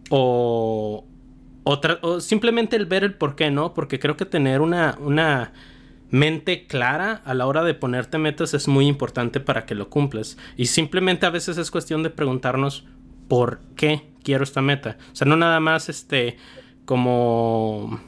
o, 0.09 1.05
o, 1.63 2.19
simplemente 2.19 2.75
el 2.75 2.87
ver 2.87 3.05
el 3.05 3.13
por 3.13 3.37
qué, 3.37 3.51
¿no? 3.51 3.73
Porque 3.73 3.99
creo 3.99 4.17
que 4.17 4.25
tener 4.25 4.59
una, 4.59 4.97
una 4.99 5.53
mente 6.09 6.67
clara 6.67 7.21
a 7.23 7.33
la 7.33 7.47
hora 7.47 7.63
de 7.63 7.73
ponerte 7.73 8.17
metas 8.17 8.53
es 8.53 8.67
muy 8.67 8.85
importante 8.85 9.39
para 9.39 9.65
que 9.65 9.75
lo 9.75 9.89
cumplas. 9.89 10.37
Y 10.57 10.65
simplemente 10.65 11.25
a 11.25 11.29
veces 11.29 11.57
es 11.57 11.71
cuestión 11.71 12.03
de 12.03 12.09
preguntarnos 12.09 12.83
por 13.29 13.61
qué 13.77 14.09
quiero 14.23 14.43
esta 14.43 14.61
meta. 14.61 14.97
O 15.13 15.15
sea, 15.15 15.25
no 15.25 15.37
nada 15.37 15.61
más 15.61 15.87
este 15.87 16.35
como 16.87 17.99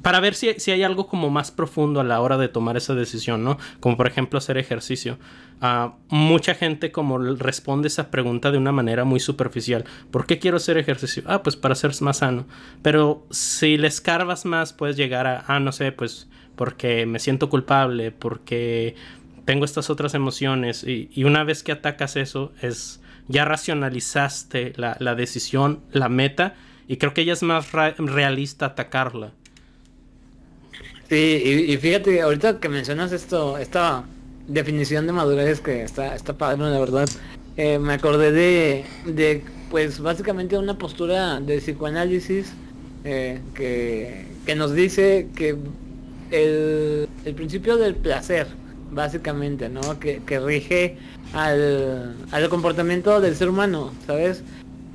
para 0.00 0.20
ver 0.20 0.34
si, 0.34 0.48
hay 0.70 0.82
algo 0.84 1.08
como 1.08 1.28
más 1.28 1.50
profundo 1.50 2.00
a 2.00 2.04
la 2.04 2.20
hora 2.20 2.38
de 2.38 2.48
tomar 2.48 2.76
esa 2.76 2.94
decisión, 2.94 3.42
¿no? 3.42 3.58
Como 3.80 3.96
por 3.96 4.06
ejemplo 4.06 4.38
hacer 4.38 4.58
ejercicio. 4.58 5.18
Uh, 5.60 5.90
mucha 6.08 6.54
gente 6.54 6.92
como 6.92 7.18
responde 7.18 7.88
esa 7.88 8.12
pregunta 8.12 8.52
de 8.52 8.58
una 8.58 8.70
manera 8.70 9.02
muy 9.04 9.18
superficial. 9.18 9.84
¿Por 10.12 10.24
qué 10.26 10.38
quiero 10.38 10.58
hacer 10.58 10.78
ejercicio? 10.78 11.24
Ah, 11.26 11.42
pues 11.42 11.56
para 11.56 11.74
ser 11.74 11.90
más 12.00 12.18
sano. 12.18 12.46
Pero 12.80 13.26
si 13.30 13.76
le 13.76 13.88
escarbas 13.88 14.44
más, 14.44 14.72
puedes 14.72 14.96
llegar 14.96 15.26
a, 15.26 15.44
ah, 15.48 15.58
no 15.58 15.72
sé, 15.72 15.90
pues 15.90 16.28
porque 16.54 17.06
me 17.06 17.18
siento 17.18 17.48
culpable, 17.48 18.12
porque 18.12 18.94
tengo 19.46 19.64
estas 19.64 19.90
otras 19.90 20.14
emociones. 20.14 20.84
Y, 20.84 21.24
una 21.24 21.42
vez 21.42 21.64
que 21.64 21.72
atacas 21.72 22.16
eso, 22.16 22.52
es 22.62 23.00
ya 23.28 23.44
racionalizaste 23.44 24.74
la, 24.76 24.96
la 25.00 25.14
decisión, 25.14 25.80
la 25.92 26.08
meta, 26.08 26.54
y 26.88 26.96
creo 26.96 27.12
que 27.14 27.24
ya 27.24 27.34
es 27.34 27.42
más 27.42 27.70
realista 27.72 28.66
atacarla. 28.66 29.32
Sí, 31.08 31.66
y, 31.68 31.76
fíjate, 31.76 32.20
ahorita 32.20 32.60
que 32.60 32.68
mencionas 32.68 33.12
esto, 33.12 33.56
esta 33.58 34.04
definición 34.46 35.06
de 35.06 35.12
madurez 35.12 35.60
que 35.60 35.82
está, 35.82 36.14
está 36.14 36.36
padre, 36.36 36.70
la 36.70 36.78
verdad, 36.78 37.08
eh, 37.56 37.78
me 37.78 37.94
acordé 37.94 38.32
de, 38.32 38.84
de, 39.06 39.42
pues 39.70 40.00
básicamente 40.00 40.56
una 40.58 40.76
postura 40.76 41.40
de 41.40 41.58
psicoanálisis 41.58 42.52
eh, 43.04 43.40
que, 43.54 44.26
que, 44.44 44.54
nos 44.54 44.74
dice 44.74 45.28
que 45.34 45.56
el, 46.30 47.08
el, 47.24 47.34
principio 47.34 47.76
del 47.76 47.94
placer, 47.94 48.48
básicamente, 48.90 49.68
¿no? 49.68 49.98
Que, 49.98 50.22
que 50.26 50.40
rige 50.40 50.96
al, 51.32 52.16
al 52.32 52.48
comportamiento 52.50 53.20
del 53.20 53.34
ser 53.34 53.48
humano, 53.48 53.92
¿sabes? 54.06 54.42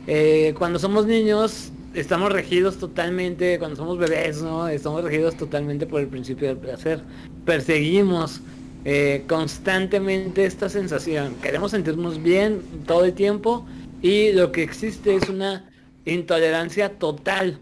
Eh, 0.06 0.54
cuando 0.58 0.80
somos 0.80 1.08
niños 1.08 1.73
estamos 1.94 2.32
regidos 2.32 2.78
totalmente, 2.78 3.60
cuando 3.60 3.78
somos 3.78 3.98
bebés, 3.98 4.42
¿no? 4.42 4.68
Estamos 4.68 5.04
regidos 5.04 5.36
totalmente 5.38 5.86
por 5.86 6.02
el 6.02 6.08
principio 6.08 6.48
del 6.48 6.58
placer. 6.58 7.02
Perseguimos 7.46 8.42
eh, 8.86 9.24
constantemente 9.28 10.46
esta 10.46 10.70
sensación. 10.70 11.36
Queremos 11.42 11.72
sentirnos 11.72 12.22
bien 12.22 12.62
todo 12.86 13.06
el 13.06 13.14
tiempo 13.14 13.66
y 14.02 14.32
lo 14.34 14.52
que 14.52 14.64
existe 14.64 15.16
es 15.16 15.30
una 15.30 15.70
intolerancia 16.06 16.90
total 16.98 17.60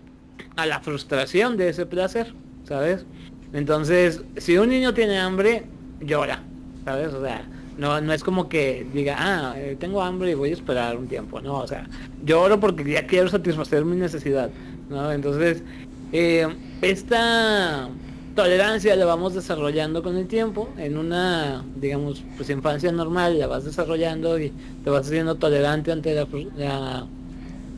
a 0.56 0.66
la 0.66 0.80
frustración 0.80 1.58
de 1.58 1.70
ese 1.70 1.86
placer, 1.86 2.34
¿sabes? 2.64 3.06
Entonces, 3.54 4.22
si 4.38 4.58
un 4.58 4.70
niño 4.70 4.94
tiene 4.94 5.20
hambre, 5.20 5.66
llora, 6.00 6.42
¿sabes? 6.86 7.14
O 7.14 7.22
sea, 7.22 7.46
no, 7.78 8.01
no 8.01 8.13
es 8.13 8.24
como 8.24 8.50
que 8.50 8.86
diga, 8.94 9.16
ah, 9.18 9.54
eh, 9.58 9.75
tengo 9.80 10.01
hambre 10.01 10.32
y 10.32 10.34
voy 10.34 10.50
a 10.51 10.54
esperar 10.54 10.98
un 10.98 11.08
tiempo, 11.08 11.42
no, 11.42 11.60
o 11.60 11.68
sea, 11.68 11.88
lloro 12.24 12.60
porque 12.60 12.84
ya 12.90 13.08
quiero 13.08 13.30
satisfacer 13.30 13.86
mi 13.86 13.96
necesidad, 13.96 14.50
¿no? 14.90 15.12
Entonces, 15.12 15.63
eh, 16.12 16.48
esta 16.82 17.90
tolerancia 18.36 18.96
la 18.96 19.06
vamos 19.06 19.34
desarrollando 19.34 20.04
con 20.04 20.18
el 20.18 20.28
tiempo, 20.28 20.70
en 20.78 20.98
una, 20.98 21.63
digamos, 21.75 22.24
pues 22.38 22.50
infancia 22.50 22.92
normal 22.92 23.40
la 23.40 23.48
vas 23.48 23.66
desarrollando 23.66 24.40
y 24.40 24.51
te 24.84 24.90
vas 24.90 25.08
haciendo 25.08 25.36
tolerante 25.36 25.92
ante 25.92 26.13
la, 26.13 27.08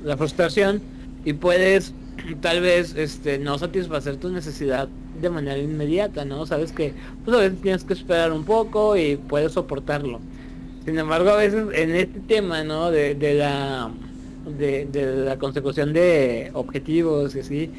la 0.04 0.18
frustración 0.18 0.82
y 1.26 1.34
puedes 1.34 1.94
tal 2.42 2.62
vez 2.62 2.96
este 2.96 3.38
no 3.40 3.58
satisfacer 3.58 4.18
tu 4.18 4.30
necesidad 4.30 4.88
de 5.22 5.30
manera 5.30 5.58
inmediata, 5.58 6.26
¿no? 6.26 6.46
Sabes 6.46 6.72
que 6.72 6.94
pues 7.24 7.36
a 7.38 7.40
veces 7.40 7.62
tienes 7.62 7.84
que 7.84 7.94
esperar 7.94 8.32
un 8.32 8.44
poco 8.44 8.98
y 8.98 9.16
puedes 9.16 9.54
soportarlo. 9.54 10.20
Sin 10.86 10.98
embargo, 11.00 11.30
a 11.30 11.38
veces 11.38 11.66
en 11.74 11.96
este 11.96 12.20
tema, 12.22 12.64
¿no? 12.64 12.92
De, 12.92 13.16
la 13.34 13.90
de, 14.46 14.88
la 15.26 15.38
consecución 15.38 15.94
de 15.94 16.52
objetivos 16.54 17.36
y 17.36 17.40
así, 17.40 17.72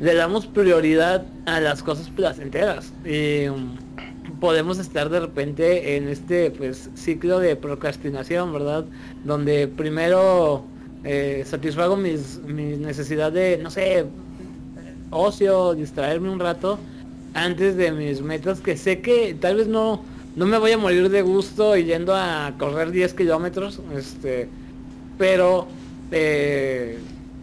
le 0.00 0.14
damos 0.14 0.46
prioridad 0.46 1.24
a 1.46 1.60
las 1.60 1.82
cosas 1.82 2.10
placenteras. 2.10 2.92
Y 3.04 3.48
um, 3.48 3.76
podemos 4.40 4.78
estar 4.78 5.08
de 5.08 5.20
repente 5.20 5.96
en 5.96 6.08
este 6.08 6.50
pues 6.50 6.90
ciclo 6.94 7.38
de 7.38 7.54
procrastinación, 7.54 8.52
¿verdad? 8.52 8.84
Donde 9.24 9.68
primero 9.68 10.64
eh, 11.04 11.44
satisfago 11.46 11.96
mis, 11.96 12.40
mis 12.44 12.78
necesidades 12.78 13.58
de, 13.58 13.62
no 13.62 13.70
sé, 13.70 14.06
ocio, 15.10 15.74
distraerme 15.74 16.30
un 16.30 16.40
rato 16.40 16.78
antes 17.34 17.76
de 17.76 17.92
mis 17.92 18.22
metas 18.22 18.60
que 18.60 18.76
sé 18.76 19.00
que 19.00 19.36
tal 19.38 19.56
vez 19.56 19.68
no, 19.68 20.02
no 20.36 20.46
me 20.46 20.58
voy 20.58 20.72
a 20.72 20.78
morir 20.78 21.10
de 21.10 21.22
gusto 21.22 21.76
yendo 21.76 22.14
a 22.14 22.54
correr 22.58 22.90
10 22.90 23.14
kilómetros, 23.14 23.80
este, 23.94 24.48
pero 25.18 25.66
eh, 26.10 26.98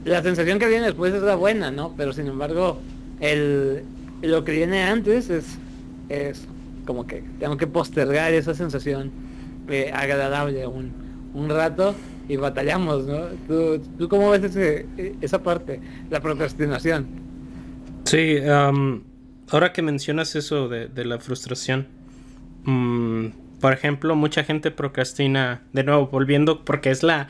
la 0.05 0.22
sensación 0.24 0.60
que 0.60 0.67
viene 0.67 0.86
después 0.86 1.13
es 1.13 1.22
la 1.22 1.36
buena, 1.36 1.72
¿no? 1.72 1.93
Pero 1.96 2.13
sin 2.13 2.27
embargo, 2.27 2.79
el, 3.20 3.84
lo 4.22 4.43
que 4.43 4.51
viene 4.51 4.84
antes 4.84 5.29
es, 5.29 5.58
es 6.10 6.48
como 6.86 7.08
que 7.08 7.24
tengo 7.39 7.58
que 7.58 7.67
postergar 7.67 8.34
esa 8.34 8.53
sensación 8.53 9.12
eh, 9.70 9.91
agradable 9.93 10.67
un, 10.67 10.91
un 11.34 11.50
rato 11.50 11.96
y 12.27 12.36
batallamos, 12.36 13.05
¿no? 13.05 13.25
¿Tú, 13.48 13.79
tú 13.98 14.10
cómo 14.10 14.29
ves 14.32 14.43
ese, 14.43 14.86
esa 15.22 15.41
parte, 15.41 15.79
la 16.10 16.20
procrastinación? 16.22 17.08
Sí, 18.05 18.38
ahora 19.50 19.74
que 19.74 19.81
mencionas 19.81 20.36
eso 20.36 20.67
de, 20.67 21.05
la 21.05 21.19
frustración, 21.19 21.88
mm, 22.65 23.27
por 23.60 23.74
ejemplo, 23.74 24.15
mucha 24.15 24.43
gente 24.43 24.72
procrastina, 24.72 25.63
de 25.72 25.83
nuevo, 25.83 26.07
volviendo, 26.07 26.65
porque 26.65 26.91
es 26.91 27.01
la, 27.03 27.29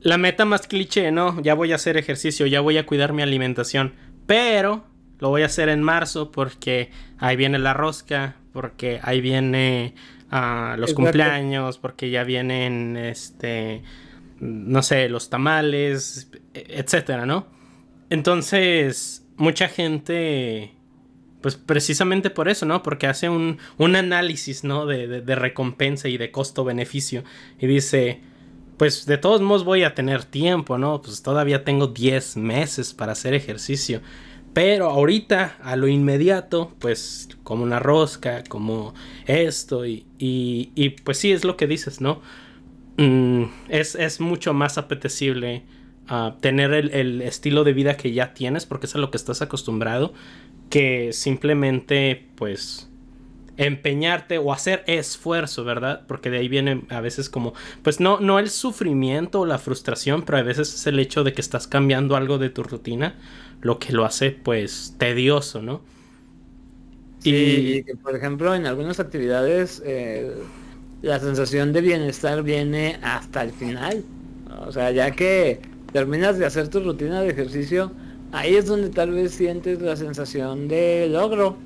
la 0.00 0.18
meta 0.18 0.44
más 0.44 0.66
cliché, 0.66 1.12
¿no? 1.12 1.40
Ya 1.42 1.54
voy 1.54 1.72
a 1.72 1.74
hacer 1.74 1.96
ejercicio, 1.96 2.46
ya 2.46 2.60
voy 2.60 2.78
a 2.78 2.86
cuidar 2.86 3.12
mi 3.12 3.22
alimentación, 3.22 3.92
pero 4.26 4.86
lo 5.18 5.30
voy 5.30 5.42
a 5.42 5.46
hacer 5.46 5.68
en 5.68 5.82
marzo 5.82 6.30
porque 6.30 6.90
ahí 7.18 7.36
viene 7.36 7.58
la 7.58 7.74
rosca, 7.74 8.36
porque 8.52 9.00
ahí 9.02 9.20
viene 9.20 9.94
uh, 10.32 10.78
los 10.78 10.94
cumpleaños, 10.94 11.78
porque 11.78 12.10
ya 12.10 12.24
vienen, 12.24 12.96
este, 12.96 13.82
no 14.40 14.82
sé, 14.82 15.08
los 15.08 15.30
tamales, 15.30 16.30
e, 16.54 16.66
etcétera, 16.68 17.26
¿no? 17.26 17.46
Entonces, 18.08 19.25
mucha 19.36 19.68
gente, 19.68 20.72
pues 21.40 21.56
precisamente 21.56 22.30
por 22.30 22.48
eso, 22.48 22.66
¿no? 22.66 22.82
Porque 22.82 23.06
hace 23.06 23.28
un, 23.28 23.58
un 23.78 23.96
análisis, 23.96 24.64
¿no? 24.64 24.86
De, 24.86 25.06
de, 25.20 25.34
recompensa 25.34 26.08
y 26.08 26.16
de 26.16 26.30
costo-beneficio. 26.30 27.24
Y 27.58 27.66
dice, 27.66 28.20
pues 28.76 29.06
de 29.06 29.18
todos 29.18 29.40
modos 29.40 29.64
voy 29.64 29.84
a 29.84 29.94
tener 29.94 30.24
tiempo, 30.24 30.78
¿no? 30.78 31.00
Pues 31.00 31.22
todavía 31.22 31.64
tengo 31.64 31.88
10 31.88 32.36
meses 32.36 32.94
para 32.94 33.12
hacer 33.12 33.34
ejercicio. 33.34 34.00
Pero 34.52 34.88
ahorita, 34.88 35.58
a 35.62 35.76
lo 35.76 35.86
inmediato, 35.86 36.74
pues 36.78 37.28
como 37.42 37.62
una 37.62 37.78
rosca, 37.78 38.42
como 38.48 38.94
esto, 39.26 39.84
y, 39.84 40.06
y, 40.18 40.72
y 40.74 40.90
pues 40.90 41.18
sí, 41.18 41.30
es 41.30 41.44
lo 41.44 41.58
que 41.58 41.66
dices, 41.66 42.00
¿no? 42.00 42.22
Mm, 42.96 43.44
es, 43.68 43.94
es 43.94 44.20
mucho 44.20 44.54
más 44.54 44.78
apetecible 44.78 45.64
tener 46.40 46.72
el, 46.72 47.22
estilo 47.22 47.64
de 47.64 47.72
vida 47.72 47.96
que 47.96 48.12
ya 48.12 48.32
tienes 48.32 48.66
porque 48.66 48.86
es 48.86 48.94
a 48.94 48.98
lo 48.98 49.10
que 49.10 49.16
estás 49.16 49.42
acostumbrado 49.42 50.14
que 50.70 51.12
simplemente 51.12 52.26
pues 52.36 52.88
empeñarte 53.56 54.38
o 54.38 54.52
hacer 54.52 54.84
esfuerzo, 54.86 55.64
¿verdad? 55.64 56.02
Porque 56.06 56.30
de 56.30 56.38
ahí 56.38 56.48
viene 56.48 56.82
a 56.90 57.00
veces 57.00 57.30
como, 57.30 57.54
pues 57.82 58.00
no, 58.00 58.20
no 58.20 58.38
el 58.38 58.50
sufrimiento 58.50 59.40
o 59.40 59.46
la 59.46 59.58
frustración, 59.58 60.22
pero 60.22 60.38
a 60.38 60.42
veces 60.42 60.74
es 60.74 60.86
el 60.86 60.98
hecho 60.98 61.24
de 61.24 61.32
que 61.32 61.40
estás 61.40 61.66
cambiando 61.66 62.16
algo 62.16 62.38
de 62.38 62.50
tu 62.50 62.62
rutina, 62.62 63.14
lo 63.62 63.78
que 63.78 63.92
lo 63.92 64.04
hace 64.04 64.30
pues 64.30 64.94
tedioso, 64.98 65.62
¿no? 65.62 65.82
y 67.24 67.82
por 68.04 68.14
ejemplo 68.14 68.54
en 68.54 68.66
algunas 68.66 69.00
actividades 69.00 69.82
eh, 69.84 70.32
la 71.02 71.18
sensación 71.18 71.72
de 71.72 71.80
bienestar 71.80 72.44
viene 72.44 73.00
hasta 73.02 73.42
el 73.42 73.50
final, 73.50 74.04
o 74.64 74.70
sea, 74.70 74.90
ya 74.92 75.10
que 75.10 75.60
terminas 75.96 76.38
de 76.38 76.44
hacer 76.44 76.68
tu 76.68 76.80
rutina 76.80 77.22
de 77.22 77.30
ejercicio, 77.30 77.90
ahí 78.30 78.54
es 78.54 78.66
donde 78.66 78.90
tal 78.90 79.12
vez 79.12 79.32
sientes 79.32 79.80
la 79.80 79.96
sensación 79.96 80.68
de 80.68 81.08
logro, 81.08 81.56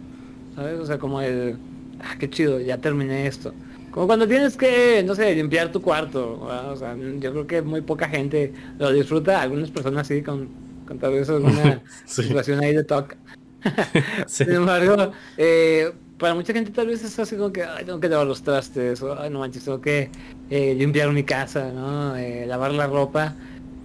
¿sabes? 0.55 0.79
O 0.79 0.87
sea, 0.87 0.99
como 0.99 1.21
el, 1.21 1.57
ah, 1.99 2.15
qué 2.17 2.31
chido, 2.31 2.61
ya 2.61 2.79
terminé 2.79 3.27
esto. 3.27 3.53
Como 3.91 4.07
cuando 4.07 4.29
tienes 4.29 4.57
que, 4.57 5.03
no 5.05 5.17
sé, 5.17 5.35
limpiar 5.35 5.73
tu 5.73 5.83
cuarto, 5.83 6.39
o 6.43 6.77
sea, 6.77 6.97
yo 6.97 7.33
creo 7.33 7.47
que 7.49 7.61
muy 7.61 7.81
poca 7.81 8.09
gente 8.09 8.53
lo 8.79 8.93
disfruta, 8.93 9.43
algunas 9.43 9.69
personas 9.73 10.07
sí, 10.07 10.23
con, 10.23 10.49
con 10.87 10.97
tal 11.01 11.11
vez 11.15 11.29
alguna 11.29 11.83
situación 12.05 12.63
ahí 12.63 12.73
de 12.73 12.85
toque. 12.85 13.17
Sin 14.29 14.53
embargo, 14.53 15.11
eh, 15.39 15.93
para 16.19 16.35
mucha 16.35 16.53
gente 16.53 16.71
tal 16.71 16.87
vez 16.87 17.03
es 17.03 17.19
así 17.19 17.35
como 17.35 17.53
que, 17.53 17.65
ay, 17.65 17.85
tengo 17.85 17.99
que 17.99 18.09
lavar 18.09 18.29
los 18.29 18.45
trastes, 18.45 19.03
o, 19.03 19.21
ay, 19.21 19.29
no 19.29 19.41
manches, 19.41 19.65
tengo 19.65 19.81
que 19.81 20.13
eh, 20.51 20.73
limpiar 20.77 21.11
mi 21.13 21.25
casa, 21.25 21.73
¿no? 21.73 22.15
Eh, 22.15 22.47
lavar 22.47 22.71
la 22.71 22.87
ropa. 22.87 23.35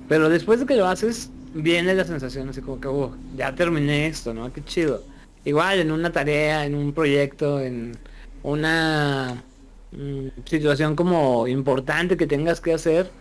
Pero 0.08 0.30
después 0.30 0.60
de 0.60 0.66
que 0.66 0.76
lo 0.76 0.88
haces, 0.88 1.32
viene 1.54 1.96
la 1.96 2.06
sensación 2.06 2.50
así 2.50 2.62
como 2.62 2.80
que, 2.80 2.88
uh, 2.88 3.16
ya 3.36 3.56
terminé 3.56 4.08
esto, 4.08 4.34
¿no? 4.34 4.52
Qué 4.54 4.64
chido. 4.64 5.04
Igual 5.46 5.80
en 5.80 5.92
una 5.92 6.12
tarea, 6.12 6.66
en 6.66 6.76
un 6.76 6.94
proyecto, 6.94 7.60
en 7.62 7.98
una 8.44 9.44
mm, 9.92 10.28
situación 10.46 10.96
como 10.96 11.48
importante 11.48 12.18
que 12.18 12.28
tengas 12.28 12.62
que 12.62 12.74
hacer, 12.74 13.12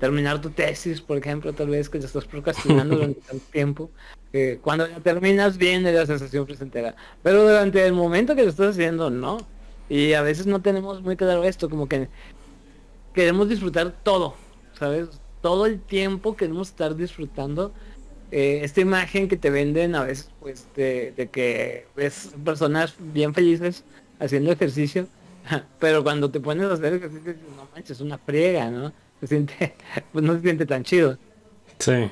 terminar 0.00 0.40
tu 0.40 0.50
tesis, 0.50 1.00
por 1.00 1.16
ejemplo, 1.16 1.52
tal 1.52 1.68
vez 1.68 1.88
que 1.88 2.00
ya 2.00 2.06
estás 2.06 2.24
procrastinando 2.24 2.96
durante 2.96 3.20
tanto 3.20 3.44
tiempo. 3.52 3.90
cuando 4.62 4.88
ya 4.88 5.00
terminas 5.00 5.56
viene 5.58 5.92
la 5.92 6.06
sensación 6.06 6.46
presentera. 6.46 6.94
Pero 7.22 7.42
durante 7.42 7.84
el 7.86 7.92
momento 7.92 8.34
que 8.34 8.42
lo 8.44 8.50
estás 8.50 8.70
haciendo, 8.70 9.10
no. 9.10 9.38
Y 9.88 10.12
a 10.12 10.22
veces 10.22 10.46
no 10.46 10.60
tenemos 10.60 11.02
muy 11.02 11.16
claro 11.16 11.44
esto, 11.44 11.70
como 11.70 11.88
que 11.88 12.08
queremos 13.14 13.48
disfrutar 13.48 13.92
todo, 14.02 14.34
¿sabes? 14.78 15.08
Todo 15.40 15.66
el 15.66 15.80
tiempo 15.80 16.36
queremos 16.36 16.68
estar 16.68 16.96
disfrutando. 16.96 17.72
Eh, 18.30 18.60
esta 18.62 18.80
imagen 18.80 19.28
que 19.28 19.36
te 19.36 19.50
venden 19.50 19.94
a 19.94 20.04
veces, 20.04 20.30
pues, 20.40 20.66
de, 20.76 21.12
de 21.16 21.28
que 21.28 21.86
ves 21.96 22.34
personas 22.44 22.94
bien 22.98 23.32
felices 23.32 23.84
haciendo 24.18 24.52
ejercicio, 24.52 25.06
pero 25.78 26.02
cuando 26.02 26.30
te 26.30 26.40
pones 26.40 26.66
a 26.68 26.74
hacer 26.74 26.94
ejercicio, 26.94 27.34
no 27.56 27.68
manches, 27.72 27.92
es 27.92 28.00
una 28.00 28.18
friega, 28.18 28.70
¿no? 28.70 28.92
se 29.20 29.26
siente, 29.26 29.74
pues 30.12 30.24
no 30.24 30.34
se 30.34 30.40
siente 30.40 30.66
tan 30.66 30.84
chido. 30.84 31.18
Sí. 31.78 32.10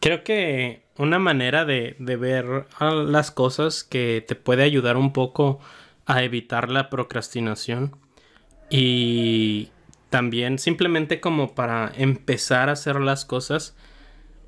Creo 0.00 0.24
que 0.24 0.82
una 0.96 1.18
manera 1.18 1.64
de, 1.64 1.96
de 1.98 2.16
ver 2.16 2.66
las 2.80 3.30
cosas 3.30 3.84
que 3.84 4.24
te 4.26 4.34
puede 4.34 4.62
ayudar 4.62 4.96
un 4.96 5.12
poco 5.12 5.60
a 6.06 6.22
evitar 6.22 6.70
la 6.70 6.90
procrastinación 6.90 7.96
y 8.70 9.70
también 10.10 10.58
simplemente 10.58 11.20
como 11.20 11.54
para 11.54 11.92
empezar 11.96 12.68
a 12.68 12.72
hacer 12.72 13.00
las 13.00 13.24
cosas. 13.24 13.76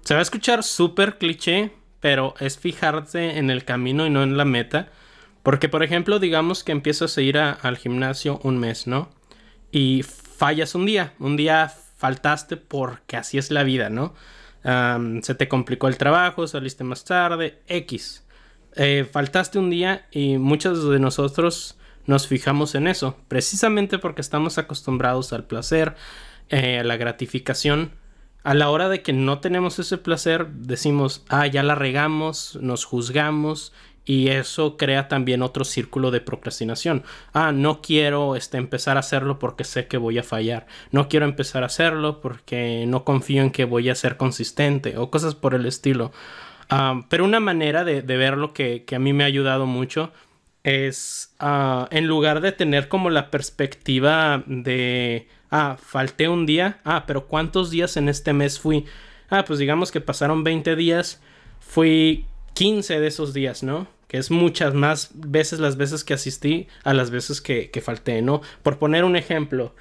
Se 0.03 0.15
va 0.15 0.21
a 0.21 0.23
escuchar 0.23 0.65
súper 0.65 1.19
cliché, 1.19 1.71
pero 2.01 2.35
es 2.41 2.59
fijarse 2.59 3.39
en 3.39 3.49
el 3.51 3.65
camino 3.65 4.07
y 4.07 4.11
no 4.11 4.23
en 4.23 4.37
la 4.37 4.45
meta. 4.45 4.91
Porque, 5.43 5.69
por 5.69 5.83
ejemplo, 5.83 6.19
digamos 6.19 6.63
que 6.65 6.73
empiezas 6.73 7.17
a 7.17 7.23
ir 7.23 7.39
al 7.39 7.77
gimnasio 7.77 8.41
un 8.43 8.59
mes, 8.59 8.87
¿no? 8.87 9.09
Y 9.71 10.03
fallas 10.03 10.75
un 10.75 10.87
día, 10.87 11.15
un 11.19 11.37
día 11.37 11.73
faltaste 11.97 12.57
porque 12.57 13.17
así 13.17 13.39
es 13.39 13.51
la 13.51 13.63
vida, 13.63 13.89
¿no? 13.89 14.15
se 14.65 15.35
te 15.35 15.49
complicó 15.49 15.89
el 15.89 15.97
trabajo, 15.97 16.47
saliste 16.47 16.85
más 16.85 17.05
tarde, 17.05 17.59
X. 17.67 18.25
Eh, 18.77 19.09
faltaste 19.11 19.59
un 19.59 19.71
día 19.71 20.07
y 20.13 20.39
muchos 20.39 20.89
de 20.89 21.01
nosotros 21.01 21.77
nos 22.07 22.27
fijamos 22.27 22.75
en 22.75 22.87
eso, 22.87 23.17
precisamente 23.29 23.99
porque 23.99 24.21
estamos 24.21 24.59
acostumbrados 24.59 25.33
al 25.33 25.45
placer, 25.45 25.95
eh, 26.49 26.81
a 26.81 26.85
la 26.85 26.97
gratificación. 26.97 27.93
A 28.45 28.55
la 28.55 28.71
hora 28.71 28.89
de 28.89 29.03
que 29.03 29.13
no 29.13 29.39
tenemos 29.39 29.79
ese 29.79 29.99
placer, 29.99 30.49
decimos, 30.49 31.25
ah, 31.29 31.47
ya 31.47 31.63
la 31.63 31.77
regamos, 31.77 32.59
nos 32.61 32.85
juzgamos 32.85 33.73
y 34.05 34.29
eso 34.29 34.77
crea 34.77 35.09
también 35.09 35.43
otro 35.43 35.65
círculo 35.65 36.11
de 36.11 36.21
procrastinación. 36.21 37.05
Ah, 37.33 37.53
no 37.53 37.81
quiero 37.81 38.35
este, 38.35 38.59
empezar 38.59 38.97
a 38.97 39.01
hacerlo 39.01 39.39
porque 39.39 39.65
sé 39.65 39.87
que 39.87 39.97
voy 39.97 40.19
a 40.19 40.25
fallar. 40.25 40.67
No 40.91 41.09
quiero 41.09 41.27
empezar 41.27 41.63
a 41.63 41.67
hacerlo 41.67 42.21
porque 42.21 42.85
no 42.89 43.05
confío 43.05 43.43
en 43.43 43.51
que 43.51 43.65
voy 43.65 43.89
a 43.91 43.95
ser 43.95 44.17
consistente 44.17 44.97
o 44.99 45.11
cosas 45.11 45.35
por 45.35 45.55
el 45.55 45.67
estilo. 45.67 46.11
Ah, 46.69 47.03
pero 47.09 47.25
una 47.25 47.41
manera 47.41 47.85
de, 47.85 48.01
verlo 48.03 48.53
que, 48.53 48.85
a 48.93 48.99
mí 48.99 49.13
me 49.13 49.25
ha 49.25 49.27
ayudado 49.27 49.67
mucho 49.67 50.13
es 50.65 51.35
ah, 51.39 51.89
en 51.91 52.07
lugar 52.07 52.41
de 52.41 52.53
tener 52.53 52.89
como 52.89 53.11
la 53.11 53.31
perspectiva 53.31 54.45
de, 54.47 55.27
ah, 55.51 55.77
falté 55.81 56.29
un 56.29 56.47
día, 56.47 56.81
ah, 56.85 57.05
pero 57.07 57.27
¿cuántos 57.27 57.71
días 57.71 57.97
en 57.97 58.09
este 58.09 58.33
mes 58.33 58.61
fui? 58.61 58.85
Ah, 59.29 59.45
pues 59.45 59.59
digamos 59.59 59.91
que 59.91 60.01
pasaron 60.01 60.45
20 60.45 60.77
días, 60.77 61.21
fui 61.61 62.27
15 62.55 63.01
de 63.01 63.07
esos 63.07 63.33
días, 63.33 63.63
¿no? 63.63 63.89
Que 64.09 64.19
es 64.19 64.31
muchas 64.31 64.75
más 64.75 65.11
veces 65.15 65.59
las 65.59 65.77
veces 65.77 66.05
que 66.05 66.15
asistí 66.15 66.69
a 66.85 66.93
las 66.93 67.11
veces 67.11 67.41
que, 67.41 67.71
falté, 67.83 68.23
¿no? 68.23 68.43
Por 68.63 68.79
poner 68.79 69.05
un 69.05 69.17
ejemplo. 69.17 69.75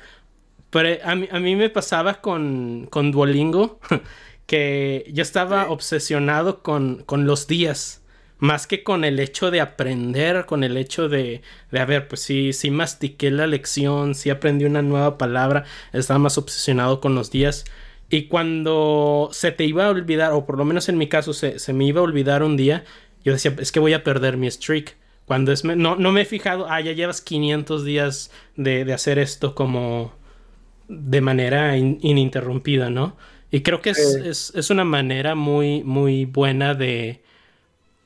Pero 0.70 1.00
a 1.04 1.16
mí, 1.16 1.56
me 1.56 1.70
pasaba 1.70 2.22
con, 2.22 2.88
con 2.90 3.12
Duolingo 3.12 3.80
que 4.46 5.10
yo 5.14 5.22
estaba 5.22 5.70
obsesionado 5.70 6.64
con, 6.64 7.04
con 7.04 7.26
los 7.26 7.48
días 7.48 8.01
más 8.42 8.66
que 8.66 8.84
con 8.84 9.06
el 9.06 9.20
hecho 9.20 9.52
de 9.52 9.62
aprender, 9.62 10.48
con 10.48 10.64
el 10.64 10.76
hecho 10.76 11.08
de, 11.08 11.44
de 11.70 11.80
a 11.80 11.86
ver, 11.86 12.08
pues 12.08 12.22
sí, 12.22 12.54
sí 12.54 12.72
mastiqué 12.72 13.30
la 13.30 13.46
lección, 13.46 14.16
sí 14.16 14.32
aprendí 14.32 14.66
una 14.66 14.82
nueva 14.82 15.20
palabra, 15.20 15.66
estaba 15.94 16.18
más 16.18 16.40
obsesionado 16.40 17.02
con 17.02 17.14
los 17.14 17.30
días. 17.30 17.66
Y 18.10 18.24
cuando 18.24 19.30
se 19.32 19.52
te 19.52 19.64
iba 19.66 19.86
a 19.86 19.92
olvidar, 19.92 20.34
o 20.34 20.48
por 20.48 20.58
lo 20.58 20.66
menos 20.66 20.90
en 20.90 20.98
mi 20.98 21.08
caso 21.08 21.34
se, 21.34 21.56
me 21.72 21.86
iba 21.86 22.02
a 22.02 22.04
olvidar 22.04 22.42
un 22.42 22.58
día, 22.58 22.84
yo 23.24 23.32
decía, 23.32 23.54
es 23.60 23.72
que 23.72 23.80
voy 23.80 23.94
a 23.94 24.04
perder 24.04 24.38
mi 24.38 24.50
streak. 24.50 24.96
Cuando 25.26 25.52
es, 25.52 25.64
no, 25.64 25.96
no 25.96 26.12
me 26.12 26.22
he 26.22 26.26
fijado, 26.26 26.66
ah, 26.68 26.82
ya 26.82 26.94
llevas 26.94 27.22
500 27.22 27.86
días 27.86 28.32
de, 28.56 28.92
hacer 28.92 29.20
esto 29.20 29.54
como 29.54 30.16
de 30.88 31.22
manera 31.22 31.78
ininterrumpida, 31.78 32.90
¿no? 32.90 33.16
Y 33.52 33.62
creo 33.62 33.82
que 33.82 33.92
es, 33.92 34.52
es, 34.56 34.70
una 34.72 34.84
manera 34.84 35.36
muy, 35.36 35.84
muy 35.84 36.26
buena 36.26 36.74
de, 36.74 37.22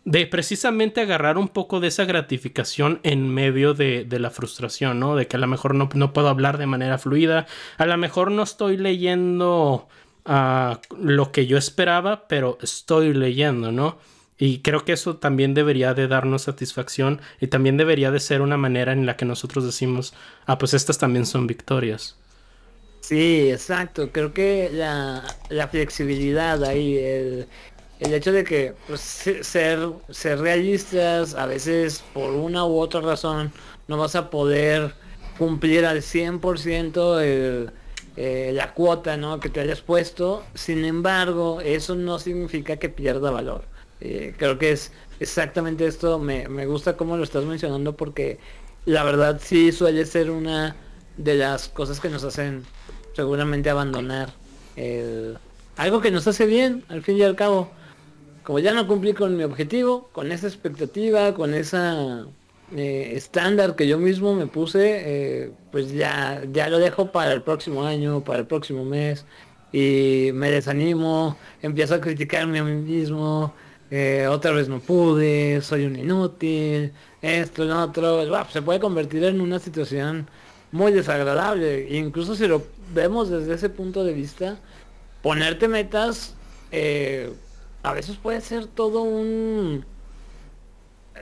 de 0.06 0.28
precisamente 0.28 1.02
agarrar 1.02 1.38
un 1.40 1.50
poco 1.50 1.80
de 1.80 1.88
esa 1.88 2.06
gratificación 2.06 3.00
en 3.02 3.28
medio 3.28 3.74
de, 3.74 4.08
la 4.08 4.30
frustración, 4.30 5.00
¿no? 5.00 5.16
De 5.16 5.28
que 5.28 5.36
a 5.36 5.40
lo 5.40 5.48
mejor 5.48 5.74
no, 5.74 5.90
puedo 6.14 6.30
hablar 6.30 6.60
de 6.60 6.68
manera 6.68 7.00
fluida, 7.00 7.48
a 7.78 7.86
lo 7.88 7.98
mejor 7.98 8.30
no 8.30 8.44
estoy 8.44 8.78
leyendo 8.78 9.88
ah, 10.24 10.80
lo 11.00 11.32
que 11.32 11.48
yo 11.48 11.58
esperaba, 11.58 12.28
pero 12.28 12.60
estoy 12.62 13.14
leyendo, 13.14 13.72
¿no? 13.72 13.98
Y 14.38 14.60
creo 14.60 14.86
que 14.86 14.94
eso 14.94 15.16
también 15.16 15.54
debería 15.56 15.96
de 15.96 16.08
darnos 16.08 16.44
satisfacción 16.44 17.20
y 17.42 17.48
también 17.48 17.78
debería 17.78 18.12
de 18.12 18.20
ser 18.20 18.42
una 18.42 18.58
manera 18.58 18.92
en 18.92 19.08
la 19.08 19.18
que 19.18 19.26
nosotros 19.26 19.66
decimos, 19.66 20.14
ah, 20.46 20.60
pues 20.60 20.76
estas 20.76 21.00
también 21.00 21.26
son 21.26 21.48
victorias. 21.48 22.16
Sí, 23.02 23.50
exacto. 23.52 24.12
Creo 24.12 24.34
que 24.34 24.70
la, 24.72 25.24
la 25.50 25.68
flexibilidad 25.68 26.64
ahí, 26.64 26.98
el, 26.98 27.48
el 28.00 28.14
hecho 28.14 28.32
de 28.32 28.44
que 28.44 28.74
pues, 28.88 29.02
ser, 29.02 29.90
ser 30.10 30.40
realistas 30.40 31.34
a 31.36 31.46
veces 31.46 32.04
por 32.14 32.32
una 32.32 32.66
u 32.66 32.78
otra 32.78 33.02
razón 33.02 33.52
no 33.88 33.98
vas 33.98 34.16
a 34.16 34.30
poder 34.30 34.94
cumplir 35.38 35.86
al 35.86 36.02
100% 36.02 37.22
el, 37.22 37.72
eh, 38.18 38.52
la 38.54 38.74
cuota 38.74 39.18
¿no? 39.18 39.40
que 39.40 39.50
te 39.50 39.62
hayas 39.62 39.82
puesto. 39.82 40.44
Sin 40.54 40.84
embargo, 40.86 41.62
eso 41.62 41.96
no 41.96 42.20
significa 42.20 42.78
que 42.78 42.90
pierda 42.90 43.32
valor. 43.32 43.64
Eh, 44.02 44.34
creo 44.38 44.58
que 44.58 44.72
es 44.72 44.92
exactamente 45.20 45.86
esto. 45.86 46.20
Me, 46.20 46.50
me 46.50 46.66
gusta 46.66 46.98
cómo 46.98 47.18
lo 47.18 47.24
estás 47.24 47.46
mencionando 47.46 47.96
porque 47.96 48.40
la 48.86 49.04
verdad 49.04 49.40
sí 49.42 49.72
suele 49.72 50.06
ser 50.06 50.32
una 50.32 50.76
de 51.18 51.36
las 51.36 51.70
cosas 51.70 52.00
que 52.00 52.10
nos 52.10 52.24
hacen 52.24 52.64
seguramente 53.14 53.70
abandonar 53.70 54.34
algo 55.78 56.02
que 56.02 56.12
nos 56.12 56.28
hace 56.28 56.46
bien 56.46 56.84
al 56.90 57.02
fin 57.02 57.18
y 57.18 57.24
al 57.24 57.38
cabo 57.38 57.72
como 58.46 58.60
ya 58.60 58.74
no 58.74 58.88
cumplí 58.88 59.14
con 59.14 59.36
mi 59.36 59.44
objetivo, 59.44 60.10
con 60.14 60.32
esa 60.32 60.48
expectativa, 60.48 61.34
con 61.34 61.54
esa 61.54 62.26
eh, 62.76 63.14
estándar 63.16 63.76
que 63.76 63.88
yo 63.88 63.98
mismo 63.98 64.36
me 64.36 64.46
puse, 64.46 65.02
eh, 65.46 65.52
pues 65.72 65.92
ya, 65.92 66.44
ya 66.52 66.70
lo 66.70 66.78
dejo 66.78 67.12
para 67.12 67.34
el 67.34 67.42
próximo 67.42 67.84
año, 67.84 68.24
para 68.24 68.40
el 68.40 68.46
próximo 68.46 68.86
mes, 68.86 69.26
y 69.72 70.30
me 70.34 70.52
desanimo, 70.52 71.38
empiezo 71.62 71.96
a 71.96 72.02
criticarme 72.02 72.60
a 72.60 72.64
mí 72.64 72.76
mismo, 72.76 73.54
eh, 73.90 74.28
otra 74.30 74.52
vez 74.52 74.70
no 74.70 74.80
pude, 74.80 75.62
soy 75.62 75.86
un 75.86 75.96
inútil, 75.96 76.94
esto, 77.24 77.66
lo 77.66 77.84
otro, 77.84 78.26
se 78.52 78.62
puede 78.62 78.80
convertir 78.80 79.24
en 79.24 79.42
una 79.42 79.58
situación 79.58 80.28
muy 80.72 80.92
desagradable, 80.92 81.88
incluso 81.98 82.36
si 82.36 82.48
lo 82.48 82.62
vemos 82.94 83.30
desde 83.30 83.56
ese 83.56 83.70
punto 83.70 84.04
de 84.04 84.14
vista, 84.14 84.60
ponerte 85.24 85.68
metas 85.68 86.36
a 87.86 87.94
veces 87.94 88.18
puede 88.18 88.42
ser 88.42 88.66
todo 88.66 89.04
un 89.04 89.86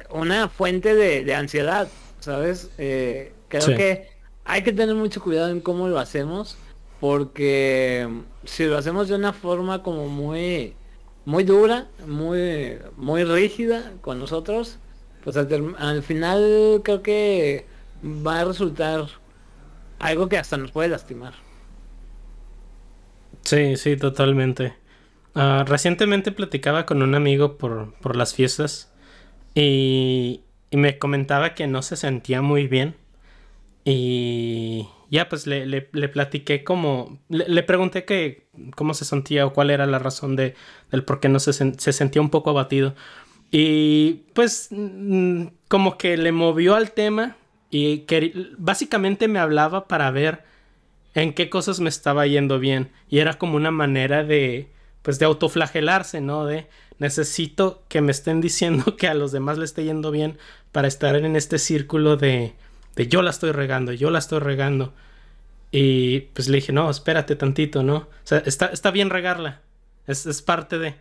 una 0.09 0.47
fuente 0.47 0.95
de, 0.95 1.35
ansiedad, 1.35 1.87
¿sabes? 2.19 2.69
Eh, 2.77 3.33
creo 3.49 3.75
que 3.75 4.07
hay 4.45 4.63
que 4.63 4.71
tener 4.71 4.95
mucho 4.95 5.21
cuidado 5.21 5.49
en 5.49 5.59
cómo 5.59 5.87
lo 5.89 5.99
hacemos, 5.99 6.55
porque 6.99 8.07
si 8.45 8.65
lo 8.65 8.77
hacemos 8.77 9.09
de 9.09 9.15
una 9.15 9.33
forma 9.33 9.83
como 9.83 10.07
muy 10.07 10.73
muy 11.25 11.43
dura, 11.43 11.87
muy 12.07 12.77
muy 12.95 13.23
rígida 13.25 13.91
con 14.01 14.19
nosotros, 14.19 14.77
pues 15.23 15.35
al, 15.35 15.75
al 15.77 16.01
final 16.01 16.81
creo 16.83 17.01
que 17.01 17.65
va 18.03 18.39
a 18.39 18.45
resultar 18.45 19.07
algo 19.99 20.29
que 20.29 20.37
hasta 20.37 20.55
nos 20.57 20.71
puede 20.71 20.89
lastimar. 20.89 21.33
Sí, 23.43 23.75
sí, 23.75 23.97
totalmente. 23.97 24.82
Ah, 25.35 25.65
recientemente 25.67 26.31
platicaba 26.31 26.85
con 26.85 27.01
un 27.01 27.15
amigo 27.15 27.57
por, 27.57 27.93
por 27.95 28.15
las 28.15 28.35
fiestas 28.35 28.91
y, 29.55 30.41
y, 30.69 30.77
me 30.77 30.99
comentaba 30.99 31.55
que 31.55 31.65
no 31.65 31.81
se 31.81 31.95
sentía 31.95 32.41
muy 32.41 32.67
bien. 32.67 32.95
Y 33.85 34.87
ya 35.09 35.29
pues 35.29 35.47
le, 35.47 35.65
le, 35.65 35.89
le 35.91 36.09
platiqué 36.09 36.63
como, 36.63 37.19
le, 37.29 37.63
pregunté 37.63 38.05
que 38.05 38.47
cómo 38.75 38.93
se 38.93 39.05
sentía 39.05 39.45
o 39.45 39.53
cuál 39.53 39.71
era 39.71 39.85
la 39.87 39.99
razón 39.99 40.35
de, 40.35 40.55
del 40.91 41.03
por 41.03 41.19
qué 41.19 41.29
no 41.29 41.39
se, 41.39 41.53
se 41.53 41.93
sentía 41.93 42.21
un 42.21 42.29
poco 42.29 42.51
abatido. 42.51 42.95
Y 43.51 44.23
pues 44.33 44.69
mm, 44.71 45.45
como 45.67 45.97
que 45.97 46.17
le 46.17 46.31
movió 46.31 46.75
al 46.75 46.91
tema 46.91 47.37
y 47.69 47.99
que 47.99 48.33
básicamente 48.57 49.27
me 49.27 49.39
hablaba 49.39 49.87
para 49.87 50.11
ver 50.11 50.43
en 51.15 51.33
qué 51.33 51.49
cosas 51.49 51.79
me 51.79 51.89
estaba 51.89 52.25
yendo 52.27 52.59
bien. 52.59 52.91
Y 53.09 53.19
era 53.19 53.35
como 53.35 53.55
una 53.57 53.71
manera 53.71 54.23
de, 54.23 54.69
pues 55.03 55.19
de 55.19 55.25
autoflagelarse, 55.25 56.21
¿no? 56.21 56.45
De 56.45 56.67
necesito 56.97 57.83
que 57.89 58.01
me 58.01 58.11
estén 58.11 58.41
diciendo 58.41 58.95
que 58.97 59.07
a 59.07 59.13
los 59.13 59.31
demás 59.31 59.59
le 59.59 59.65
esté 59.65 59.83
yendo 59.83 60.09
bien 60.09 60.39
para 60.71 60.87
estar 60.87 61.15
en 61.15 61.35
este 61.35 61.59
círculo 61.59 62.17
de, 62.17 62.55
de 62.95 63.07
yo 63.07 63.21
la 63.21 63.29
estoy 63.29 63.51
regando, 63.51 63.91
yo 63.91 64.09
la 64.09 64.19
estoy 64.19 64.39
regando. 64.39 64.93
Y 65.71 66.21
pues 66.33 66.47
le 66.47 66.57
dije, 66.57 66.71
no, 66.71 66.89
espérate 66.89 67.35
tantito, 67.35 67.83
¿no? 67.83 67.95
O 67.95 68.07
sea, 68.23 68.39
está, 68.45 68.67
está 68.67 68.91
bien 68.91 69.09
regarla. 69.09 69.61
Es, 70.07 70.25
es 70.25 70.41
parte 70.41 70.77
de... 70.79 70.95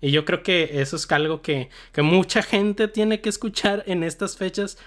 Y 0.00 0.10
yo 0.10 0.24
creo 0.24 0.42
que 0.42 0.80
eso 0.80 0.96
es 0.96 1.10
algo 1.10 1.42
que, 1.42 1.70
que 1.92 2.02
mucha 2.02 2.42
gente 2.42 2.88
tiene 2.88 3.20
que 3.20 3.30
escuchar 3.30 3.82
en 3.86 4.02
estas 4.02 4.36
fechas. 4.36 4.78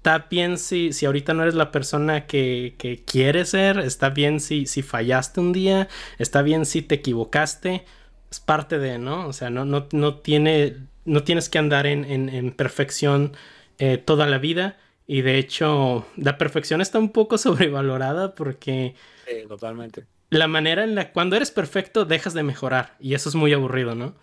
Está 0.00 0.28
bien 0.30 0.56
si, 0.56 0.94
si 0.94 1.04
ahorita 1.04 1.34
no 1.34 1.42
eres 1.42 1.54
la 1.54 1.70
persona 1.70 2.26
que, 2.26 2.74
que 2.78 3.04
quieres 3.04 3.50
ser. 3.50 3.78
Está 3.80 4.08
bien 4.08 4.40
si, 4.40 4.64
si 4.64 4.80
fallaste 4.80 5.40
un 5.40 5.52
día. 5.52 5.88
Está 6.18 6.40
bien 6.40 6.64
si 6.64 6.80
te 6.80 6.94
equivocaste. 6.94 7.84
Es 8.30 8.40
parte 8.40 8.78
de, 8.78 8.98
¿no? 8.98 9.28
O 9.28 9.34
sea, 9.34 9.50
no, 9.50 9.66
no, 9.66 9.88
no, 9.92 10.16
tiene, 10.16 10.76
no 11.04 11.22
tienes 11.22 11.50
que 11.50 11.58
andar 11.58 11.86
en, 11.86 12.06
en, 12.06 12.30
en 12.30 12.52
perfección 12.52 13.36
eh, 13.78 13.98
toda 13.98 14.26
la 14.26 14.38
vida. 14.38 14.78
Y 15.06 15.20
de 15.20 15.36
hecho, 15.36 16.06
la 16.16 16.38
perfección 16.38 16.80
está 16.80 16.98
un 16.98 17.10
poco 17.10 17.36
sobrevalorada 17.38 18.34
porque... 18.34 18.94
Sí, 19.28 19.46
totalmente 19.46 20.06
la 20.30 20.46
manera 20.46 20.84
en 20.84 20.94
la 20.94 21.12
cuando 21.12 21.34
eres 21.34 21.50
perfecto 21.50 22.04
dejas 22.04 22.34
de 22.34 22.44
mejorar 22.44 22.94
y 23.00 23.14
eso 23.14 23.28
es 23.28 23.34
muy 23.34 23.52
aburrido, 23.52 23.96
¿no? 23.96 24.14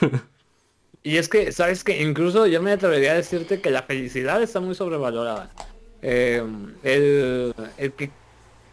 y 1.04 1.18
es 1.18 1.28
que, 1.28 1.52
sabes 1.52 1.84
que 1.84 2.02
incluso 2.02 2.46
yo 2.46 2.62
me 2.62 2.72
atrevería 2.72 3.12
a 3.12 3.16
decirte 3.16 3.60
que 3.60 3.70
la 3.70 3.82
felicidad 3.82 4.42
está 4.42 4.58
muy 4.60 4.74
sobrevalorada. 4.74 5.50
Eh, 6.00 6.42
el, 6.82 7.54
el, 7.76 7.92
que 7.92 8.10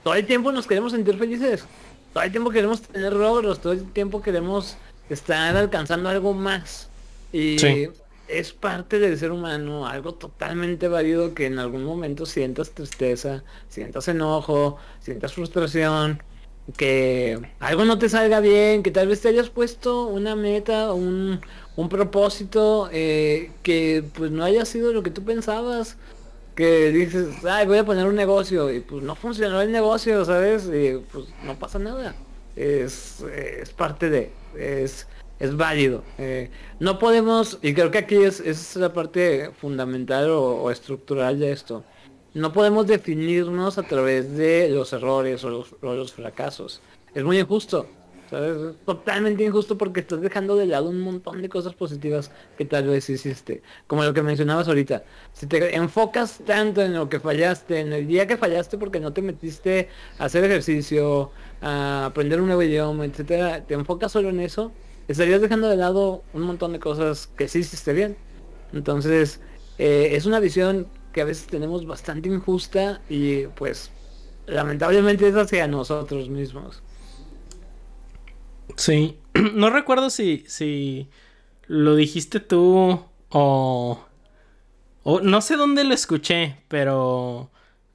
todo 0.01 0.15
el 0.15 0.25
tiempo 0.25 0.53
nos 0.53 0.65
queremos 0.65 0.93
sentir 0.93 1.17
felices, 1.17 1.65
todo 2.13 2.23
el 2.23 2.31
tiempo 2.31 2.49
queremos 2.49 2.81
tener 2.83 3.11
logros, 3.11 3.59
todo 3.59 3.73
el 3.73 3.83
tiempo 3.91 4.21
queremos 4.21 4.77
estar 5.09 5.57
alcanzando 5.57 6.07
algo 6.07 6.33
más. 6.33 6.87
Y 7.33 7.59
sí. 7.59 7.89
es 8.29 8.53
parte 8.53 8.99
del 8.99 9.19
ser 9.19 9.31
humano, 9.31 9.85
algo 9.85 10.13
totalmente 10.13 10.87
válido 10.87 11.33
que 11.33 11.47
en 11.47 11.59
algún 11.59 11.83
momento 11.83 12.25
sientas 12.25 12.71
tristeza, 12.71 13.43
sientas 13.67 14.07
enojo, 14.07 14.77
sientas 15.01 15.33
frustración, 15.33 16.23
que 16.77 17.39
algo 17.59 17.85
no 17.85 17.97
te 17.97 18.09
salga 18.09 18.39
bien, 18.39 18.83
que 18.83 18.91
tal 18.91 19.07
vez 19.07 19.21
te 19.21 19.29
hayas 19.29 19.49
puesto 19.49 20.05
una 20.05 20.35
meta, 20.35 20.93
un, 20.93 21.41
un 21.75 21.89
propósito 21.89 22.89
eh, 22.91 23.51
que 23.63 24.03
pues 24.13 24.31
no 24.31 24.43
haya 24.43 24.65
sido 24.65 24.93
lo 24.93 25.03
que 25.03 25.11
tú 25.11 25.23
pensabas, 25.23 25.97
que 26.55 26.91
dices, 26.91 27.29
ay, 27.45 27.65
voy 27.65 27.77
a 27.77 27.85
poner 27.85 28.05
un 28.05 28.15
negocio 28.15 28.71
y 28.71 28.81
pues 28.81 29.03
no 29.03 29.15
funcionó 29.15 29.61
el 29.61 29.71
negocio, 29.71 30.23
¿sabes? 30.25 30.65
Y 30.65 30.97
pues 31.11 31.25
no 31.43 31.55
pasa 31.57 31.79
nada. 31.79 32.15
Es, 32.55 33.21
es 33.21 33.69
parte 33.71 34.09
de, 34.09 34.31
es, 34.57 35.07
es 35.39 35.55
válido. 35.55 36.03
Eh, 36.17 36.49
no 36.79 36.99
podemos, 36.99 37.57
y 37.61 37.73
creo 37.73 37.89
que 37.91 37.99
aquí 37.99 38.17
es, 38.17 38.41
es 38.41 38.75
la 38.75 38.91
parte 38.91 39.51
fundamental 39.59 40.29
o, 40.31 40.69
estructural 40.71 41.39
de 41.39 41.51
esto 41.51 41.83
no 42.33 42.53
podemos 42.53 42.87
definirnos 42.87 43.77
a 43.77 43.83
través 43.83 44.37
de 44.37 44.69
los 44.69 44.93
errores 44.93 45.43
o 45.43 45.65
los 45.81 46.13
fracasos. 46.13 46.81
Es 47.13 47.25
muy 47.25 47.39
injusto. 47.39 47.87
Totalmente 48.85 49.43
injusto 49.43 49.77
porque 49.77 49.99
estás 49.99 50.21
dejando 50.21 50.55
de 50.55 50.65
lado 50.65 50.89
un 50.89 51.01
montón 51.01 51.41
de 51.41 51.49
cosas 51.49 51.73
positivas 51.75 52.31
que 52.57 52.63
tal 52.63 52.87
vez 52.87 53.09
hiciste. 53.09 53.61
Como 53.87 54.05
lo 54.05 54.13
que 54.13 54.21
mencionabas 54.21 54.69
ahorita. 54.69 55.03
Si 55.33 55.47
te 55.47 55.75
enfocas 55.75 56.39
tanto 56.45 56.81
en 56.81 56.93
lo 56.93 57.09
que 57.09 57.19
fallaste, 57.19 57.81
en 57.81 57.91
el 57.91 58.07
día 58.07 58.27
que 58.27 58.37
fallaste 58.37 58.77
porque 58.77 59.01
no 59.01 59.11
te 59.11 59.21
metiste 59.21 59.89
a 60.17 60.25
hacer 60.25 60.45
ejercicio, 60.45 61.31
a 61.61 62.05
aprender 62.05 62.39
un 62.39 62.47
nuevo 62.47 62.63
idioma, 62.63 63.03
etcétera, 63.03 63.65
te 63.65 63.73
enfocas 63.73 64.13
solo 64.13 64.29
en 64.29 64.39
eso, 64.39 64.71
estarías 65.09 65.41
dejando 65.41 65.67
de 65.67 65.75
lado 65.75 66.23
un 66.33 66.43
montón 66.43 66.71
de 66.71 66.79
cosas 66.79 67.27
que 67.27 67.49
sí 67.49 67.59
hiciste 67.59 67.91
bien. 67.91 68.17
Entonces, 68.71 69.41
eh, 69.77 70.11
es 70.13 70.25
una 70.25 70.39
visión 70.39 70.87
que 71.11 71.19
a 71.21 71.25
veces 71.25 71.47
tenemos 71.47 71.85
bastante 71.85 72.29
injusta 72.29 73.01
y 73.09 73.47
pues 73.47 73.91
lamentablemente 74.47 75.27
es 75.27 75.35
hacia 75.35 75.67
nosotros 75.67 76.29
mismos. 76.29 76.81
Sí, 78.75 79.19
no 79.53 79.69
recuerdo 79.69 80.09
si, 80.09 80.43
si 80.47 81.09
lo 81.67 81.95
dijiste 81.95 82.39
tú 82.39 83.03
o, 83.29 84.05
o 85.03 85.21
no 85.21 85.41
sé 85.41 85.55
dónde 85.57 85.83
lo 85.83 85.93
escuché, 85.93 86.57
pero 86.67 87.51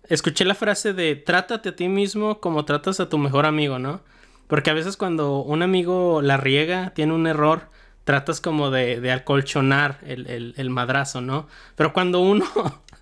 escuché 0.08 0.44
la 0.44 0.54
frase 0.54 0.92
de 0.92 1.16
trátate 1.16 1.70
a 1.70 1.76
ti 1.76 1.88
mismo 1.88 2.40
como 2.40 2.64
tratas 2.64 3.00
a 3.00 3.08
tu 3.08 3.18
mejor 3.18 3.46
amigo, 3.46 3.78
¿no? 3.78 4.02
Porque 4.46 4.70
a 4.70 4.74
veces 4.74 4.96
cuando 4.96 5.40
un 5.40 5.62
amigo 5.62 6.22
la 6.22 6.36
riega, 6.36 6.90
tiene 6.90 7.12
un 7.12 7.26
error, 7.26 7.70
tratas 8.04 8.40
como 8.40 8.70
de, 8.70 9.00
de 9.00 9.12
acolchonar 9.12 9.98
el, 10.04 10.28
el, 10.28 10.54
el, 10.56 10.70
madrazo, 10.70 11.20
¿no? 11.20 11.48
Pero 11.74 11.92
cuando 11.92 12.20
uno 12.20 12.46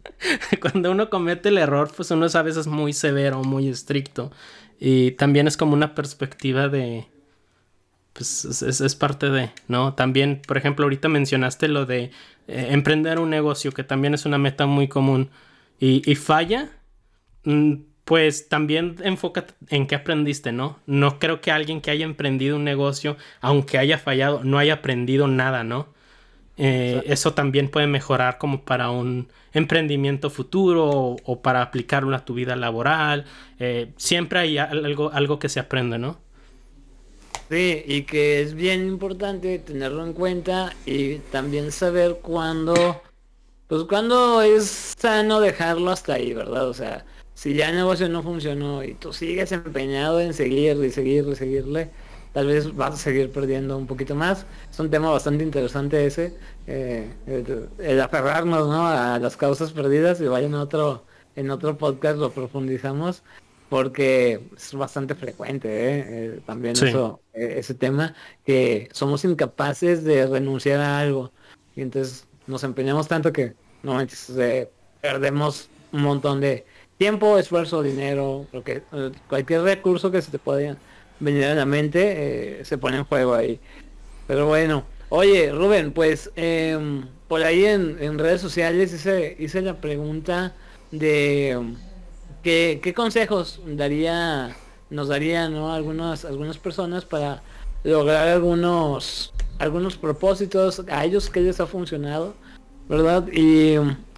cuando 0.60 0.90
uno 0.90 1.10
comete 1.10 1.50
el 1.50 1.58
error, 1.58 1.90
pues 1.94 2.10
uno 2.10 2.26
es 2.26 2.34
a 2.34 2.42
veces 2.42 2.66
muy 2.66 2.92
severo, 2.92 3.42
muy 3.42 3.68
estricto. 3.68 4.30
Y 4.78 5.12
también 5.12 5.46
es 5.46 5.56
como 5.56 5.74
una 5.74 5.94
perspectiva 5.94 6.68
de... 6.68 7.06
Pues 8.14 8.44
es, 8.44 8.80
es 8.80 8.94
parte 8.96 9.28
de, 9.30 9.50
¿no? 9.68 9.94
También, 9.94 10.40
por 10.46 10.56
ejemplo, 10.56 10.84
ahorita 10.86 11.08
mencionaste 11.08 11.68
lo 11.68 11.84
de 11.86 12.12
eh, 12.48 12.68
emprender 12.70 13.18
un 13.18 13.30
negocio, 13.30 13.72
que 13.72 13.84
también 13.84 14.14
es 14.14 14.24
una 14.26 14.38
meta 14.38 14.66
muy 14.66 14.88
común. 14.88 15.30
Y, 15.80 16.08
y 16.10 16.14
falla, 16.16 16.70
mm, 17.44 17.74
pues 18.04 18.48
también 18.48 18.96
enfoca 19.04 19.46
en 19.68 19.86
qué 19.88 19.96
aprendiste, 19.96 20.52
¿no? 20.52 20.80
No 20.86 21.18
creo 21.18 21.40
que 21.40 21.52
alguien 21.52 21.80
que 21.80 21.90
haya 21.90 22.04
emprendido 22.04 22.56
un 22.56 22.64
negocio, 22.64 23.16
aunque 23.40 23.78
haya 23.78 23.98
fallado, 23.98 24.44
no 24.44 24.58
haya 24.58 24.74
aprendido 24.74 25.28
nada, 25.28 25.64
¿no? 25.64 25.94
Eh, 26.56 27.02
eso 27.06 27.34
también 27.34 27.68
puede 27.70 27.86
mejorar 27.88 28.38
como 28.38 28.64
para 28.64 28.90
un 28.90 29.28
emprendimiento 29.52 30.30
futuro 30.30 30.86
o, 30.88 31.16
o 31.24 31.42
para 31.42 31.62
aplicarlo 31.62 32.16
a 32.16 32.24
tu 32.24 32.34
vida 32.34 32.56
laboral. 32.56 33.26
Eh, 33.58 33.92
siempre 33.96 34.38
hay 34.40 34.58
algo, 34.58 35.12
algo 35.12 35.38
que 35.40 35.48
se 35.48 35.60
aprende, 35.60 35.98
¿no? 35.98 36.23
Sí, 37.54 37.84
y 37.86 38.02
que 38.02 38.42
es 38.42 38.54
bien 38.54 38.84
importante 38.84 39.60
tenerlo 39.60 40.04
en 40.04 40.12
cuenta 40.12 40.74
y 40.86 41.18
también 41.30 41.70
saber 41.70 42.18
cuándo, 42.20 42.74
pues 43.68 43.84
cuándo 43.84 44.42
es 44.42 44.92
sano 44.98 45.40
dejarlo 45.40 45.92
hasta 45.92 46.14
ahí, 46.14 46.34
¿verdad? 46.34 46.68
O 46.68 46.74
sea, 46.74 47.04
si 47.34 47.54
ya 47.54 47.68
el 47.70 47.76
negocio 47.76 48.08
no 48.08 48.24
funcionó 48.24 48.82
y 48.82 48.94
tú 48.94 49.12
sigues 49.12 49.52
empeñado 49.52 50.20
en 50.20 50.34
seguir 50.34 50.82
y 50.84 50.90
seguir 50.90 51.28
y 51.30 51.36
seguirle, 51.36 51.90
tal 52.32 52.48
vez 52.48 52.74
vas 52.74 52.94
a 52.94 52.96
seguir 52.96 53.30
perdiendo 53.30 53.78
un 53.78 53.86
poquito 53.86 54.16
más. 54.16 54.46
Es 54.68 54.80
un 54.80 54.90
tema 54.90 55.10
bastante 55.10 55.44
interesante 55.44 56.06
ese, 56.06 56.34
eh, 56.66 57.08
el, 57.28 57.68
el, 57.78 58.00
aferrarnos 58.00 58.66
¿no? 58.66 58.84
a 58.88 59.20
las 59.20 59.36
causas 59.36 59.70
perdidas 59.70 60.20
y 60.20 60.24
vaya 60.24 60.48
en 60.48 60.54
otro, 60.54 61.04
en 61.36 61.52
otro 61.52 61.78
podcast 61.78 62.18
lo 62.18 62.32
profundizamos 62.32 63.22
porque 63.68 64.40
es 64.56 64.74
bastante 64.74 65.14
frecuente 65.14 65.68
¿eh? 65.68 66.04
Eh, 66.08 66.40
también 66.44 66.76
sí. 66.76 66.86
eso, 66.86 67.20
ese 67.34 67.74
tema, 67.74 68.14
que 68.44 68.88
somos 68.92 69.24
incapaces 69.24 70.04
de 70.04 70.26
renunciar 70.26 70.80
a 70.80 70.98
algo 70.98 71.32
y 71.76 71.82
entonces 71.82 72.26
nos 72.46 72.64
empeñamos 72.64 73.08
tanto 73.08 73.32
que 73.32 73.54
no 73.82 73.98
perdemos 75.00 75.68
un 75.92 76.02
montón 76.02 76.40
de 76.40 76.64
tiempo, 76.96 77.38
esfuerzo, 77.38 77.82
dinero, 77.82 78.46
porque 78.52 78.82
cualquier 79.28 79.62
recurso 79.62 80.10
que 80.10 80.22
se 80.22 80.30
te 80.30 80.38
pueda 80.38 80.76
venir 81.20 81.44
a 81.44 81.54
la 81.54 81.66
mente, 81.66 82.60
eh, 82.60 82.64
se 82.64 82.78
pone 82.78 82.98
en 82.98 83.04
juego 83.04 83.34
ahí. 83.34 83.60
Pero 84.26 84.46
bueno, 84.46 84.84
oye 85.08 85.52
Rubén, 85.52 85.92
pues 85.92 86.30
eh, 86.36 87.02
por 87.28 87.42
ahí 87.42 87.64
en, 87.64 87.98
en, 88.00 88.18
redes 88.18 88.40
sociales 88.40 88.92
hice, 88.92 89.36
hice 89.38 89.60
la 89.60 89.80
pregunta 89.80 90.54
de 90.90 91.74
qué, 92.42 92.80
qué 92.82 92.94
consejos 92.94 93.60
daría, 93.66 94.56
nos 94.94 95.08
darían 95.08 95.52
¿no? 95.52 95.72
algunas, 95.72 96.24
algunas 96.24 96.56
personas 96.58 97.04
para 97.04 97.42
lograr 97.82 98.28
algunos, 98.28 99.32
algunos 99.58 99.96
propósitos, 99.96 100.82
a 100.88 101.04
ellos 101.04 101.28
que 101.28 101.40
les 101.40 101.60
ha 101.60 101.66
funcionado, 101.66 102.34
¿verdad? 102.88 103.26
Y 103.32 103.76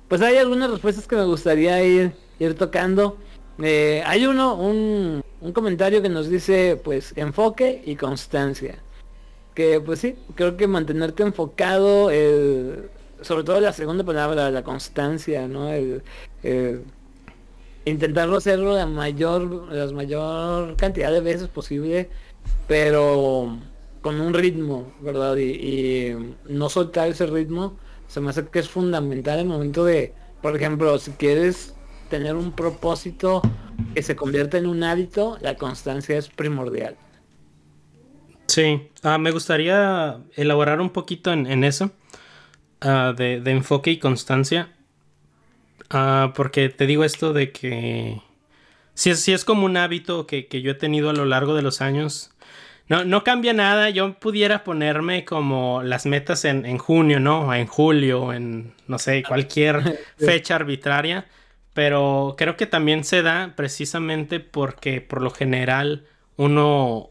pues 0.09 0.21
hay 0.23 0.37
algunas 0.37 0.71
respuestas 0.71 1.07
que 1.07 1.17
me 1.17 1.25
gustaría 1.25 1.83
ir, 1.83 2.13
ir 2.39 2.55
tocando. 2.55 3.17
Eh, 3.59 4.03
hay 4.07 4.27
uno, 4.27 4.55
un, 4.55 5.23
un, 5.41 5.53
comentario 5.53 6.03
que 6.03 6.09
nos 6.09 6.29
dice, 6.29 6.81
pues, 6.83 7.13
enfoque 7.17 7.83
y 7.85 7.97
constancia. 7.97 8.77
que 9.55 9.81
pues 9.81 10.01
sí, 10.01 10.17
creo 10.35 10.57
que 10.57 10.67
mantenerte 10.69 11.23
enfocado, 11.23 12.11
sobre 13.23 13.45
todo 13.45 13.61
la 13.61 13.73
segunda 13.73 14.05
palabra, 14.05 14.51
la 14.51 14.63
constancia, 14.63 15.49
¿no? 15.49 15.73
El, 15.73 16.03
intentarlo 17.87 18.37
hacerlo 18.37 18.75
la 18.75 18.87
mayor, 18.87 19.73
la 19.73 19.91
mayor 19.93 20.77
cantidad 20.77 21.11
de 21.11 21.21
veces 21.21 21.49
posible, 21.49 22.11
pero 22.69 23.59
con 24.03 24.21
un 24.21 24.35
ritmo, 24.35 24.93
¿verdad? 25.01 25.37
Y, 25.37 26.15
no 26.49 26.69
soltar 26.69 27.09
ese 27.09 27.27
ritmo, 27.27 27.79
se 28.09 28.21
me 28.21 28.31
hace 28.31 28.47
que 28.47 28.59
es 28.59 28.69
fundamental 28.69 29.39
en 29.39 29.47
el 29.47 29.53
momento 29.53 29.85
de, 29.85 30.15
por 30.43 30.55
ejemplo, 30.55 30.99
si 30.99 31.13
quieres 31.13 31.75
tener 32.11 32.37
un 32.37 32.53
propósito 32.53 33.43
que 33.95 34.03
se 34.03 34.15
convierta 34.15 34.59
en 34.59 34.67
un 34.67 34.83
hábito, 34.85 35.39
la 35.41 35.57
constancia 35.57 36.17
es 36.17 36.29
primordial. 36.29 36.97
Sí, 38.47 38.91
ah, 39.03 39.19
me 39.19 39.33
gustaría 39.33 40.19
elaborar 40.35 40.81
un 40.81 40.91
poquito 40.91 41.33
en, 41.33 41.65
eso, 41.65 41.91
ah, 42.81 43.13
de, 43.17 43.43
enfoque 43.47 43.91
y 43.91 43.99
constancia, 43.99 44.76
ah, 45.91 46.33
porque 46.35 46.69
te 46.69 46.87
digo 46.87 47.05
esto 47.05 47.33
de 47.33 47.53
que 47.53 48.21
si 48.95 49.11
es, 49.11 49.21
si 49.21 49.33
es 49.33 49.45
como 49.45 49.67
un 49.67 49.77
hábito 49.77 50.27
que, 50.27 50.49
yo 50.51 50.71
he 50.71 50.75
tenido 50.75 51.11
a 51.11 51.13
lo 51.13 51.27
largo 51.27 51.55
de 51.55 51.63
los 51.63 51.81
años, 51.81 52.33
no, 52.89 53.05
no 53.05 53.25
cambia 53.25 53.53
nada, 53.53 53.91
yo 53.91 54.15
pudiera 54.15 54.65
ponerme 54.65 55.25
como 55.25 55.83
las 55.83 56.07
metas 56.07 56.45
en, 56.45 56.65
en 56.67 56.79
junio, 56.79 57.21
¿no? 57.21 57.53
En 57.55 57.67
julio, 57.67 58.33
en, 58.33 58.75
no 58.87 58.99
sé, 58.99 59.23
cualquier 59.23 59.99
fecha 60.19 60.55
arbitraria, 60.55 61.27
pero 61.75 62.37
creo 62.39 62.57
que 62.57 62.67
también 62.67 63.05
se 63.05 63.23
da 63.23 63.53
precisamente 63.57 64.41
porque 64.41 65.01
por 65.01 65.21
lo 65.21 65.31
general 65.31 66.07
uno 66.37 67.11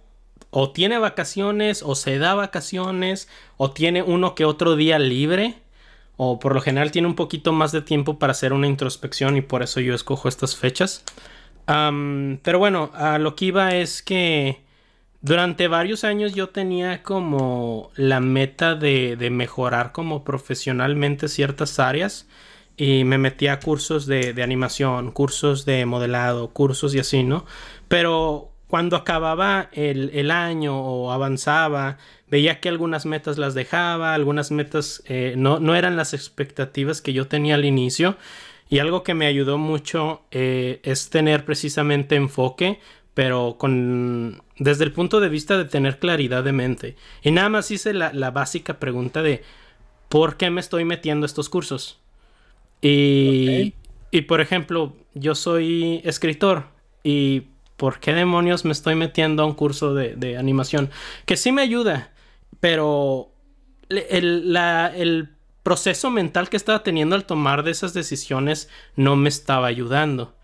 o 0.50 0.72
tiene 0.72 0.98
vacaciones 0.98 1.84
o 1.84 1.96
se 1.96 2.18
da 2.18 2.34
vacaciones 2.34 3.28
o 3.58 3.72
tiene 3.72 4.02
uno 4.02 4.36
que 4.36 4.46
otro 4.46 4.76
día 4.76 4.98
libre 4.98 5.56
o 6.18 6.40
por 6.40 6.54
lo 6.54 6.62
general 6.62 6.92
tiene 6.92 7.08
un 7.08 7.16
poquito 7.16 7.52
más 7.52 7.72
de 7.72 7.82
tiempo 7.82 8.20
para 8.20 8.32
hacer 8.32 8.54
una 8.54 8.68
introspección 8.68 9.38
y 9.38 9.42
por 9.42 9.64
eso 9.64 9.80
yo 9.80 9.94
escojo 9.94 10.28
estas 10.30 10.56
fechas. 10.56 11.04
pero 11.66 12.60
bueno, 12.60 12.92
a 12.94 13.18
lo 13.20 13.36
que 13.36 13.46
iba 13.46 13.76
es 13.76 14.02
que 14.02 14.64
durante 15.22 15.68
varios 15.68 16.04
años 16.04 16.36
yo 16.36 16.50
tenía 16.50 17.04
como 17.04 17.92
la 17.96 18.20
meta 18.20 18.76
de, 18.76 19.16
de 19.18 19.30
mejorar 19.30 19.92
como 19.92 20.24
profesionalmente 20.24 21.28
ciertas 21.28 21.80
áreas 21.80 22.28
y 22.78 23.04
me 23.06 23.18
metía 23.18 23.54
a 23.54 23.60
cursos 23.60 24.06
de, 24.06 24.34
de 24.34 24.44
animación, 24.44 25.12
cursos 25.12 25.66
de 25.66 25.86
modelado, 25.86 26.50
cursos 26.50 26.94
y 26.94 27.00
así, 27.00 27.24
¿no? 27.24 27.46
Pero 27.88 28.55
cuando 28.68 28.96
acababa 28.96 29.70
el, 29.74 30.32
año 30.32 30.80
o 30.80 31.12
avanzaba, 31.12 31.98
veía 32.28 32.60
que 32.60 32.70
algunas 32.70 33.06
metas 33.06 33.38
las 33.38 33.54
dejaba, 33.54 34.14
algunas 34.14 34.52
metas 34.52 35.04
eh, 35.06 35.36
no, 35.38 35.76
eran 35.76 35.96
las 35.96 36.14
expectativas 36.14 37.02
que 37.02 37.14
yo 37.14 37.28
tenía 37.28 37.56
al 37.56 37.66
inicio. 37.66 38.18
Y 38.68 38.80
algo 38.80 39.04
que 39.04 39.14
me 39.14 39.28
ayudó 39.28 39.60
mucho 39.60 40.24
eh, 40.32 40.80
es 40.84 41.12
tener 41.12 41.46
precisamente 41.46 42.16
enfoque, 42.16 42.80
pero 43.14 43.58
con 43.60 44.42
desde 44.58 44.86
el 44.86 44.92
punto 44.92 45.20
de 45.20 45.30
vista 45.30 45.58
de 45.58 45.66
tener 45.66 46.00
claridad 46.00 46.44
de 46.44 46.52
mente. 46.52 46.96
Y 47.22 47.32
nada 47.32 47.50
más 47.50 47.70
hice 47.70 47.94
la, 47.94 48.12
la 48.12 48.32
básica 48.32 48.80
pregunta 48.80 49.22
de 49.22 49.44
¿por 50.10 50.38
qué 50.38 50.50
me 50.50 50.62
estoy 50.62 50.86
metiendo 50.86 51.26
a 51.26 51.28
estos 51.28 51.50
cursos? 51.50 52.00
Y, 52.82 53.74
y 54.12 54.22
por 54.22 54.42
ejemplo, 54.42 54.96
yo 55.14 55.36
soy 55.36 56.02
escritor 56.04 56.66
y 57.04 57.44
¿por 57.78 58.00
qué 58.00 58.14
demonios 58.14 58.66
me 58.66 58.72
estoy 58.72 58.96
metiendo 58.96 59.44
a 59.44 59.46
un 59.46 59.54
curso 59.54 59.94
de, 59.94 60.38
animación? 60.38 60.90
Que 61.26 61.38
sí 61.38 61.52
me 61.52 61.62
ayuda, 61.62 62.12
pero 62.60 63.32
el, 63.90 65.30
proceso 65.64 66.12
mental 66.12 66.50
que 66.50 66.58
estaba 66.58 66.84
teniendo 66.84 67.16
al 67.16 67.26
tomar 67.26 67.64
de 67.64 67.72
esas 67.72 67.96
decisiones 67.96 68.70
no 68.96 69.16
me 69.16 69.30
estaba 69.30 69.66
ayudando. 69.66 70.36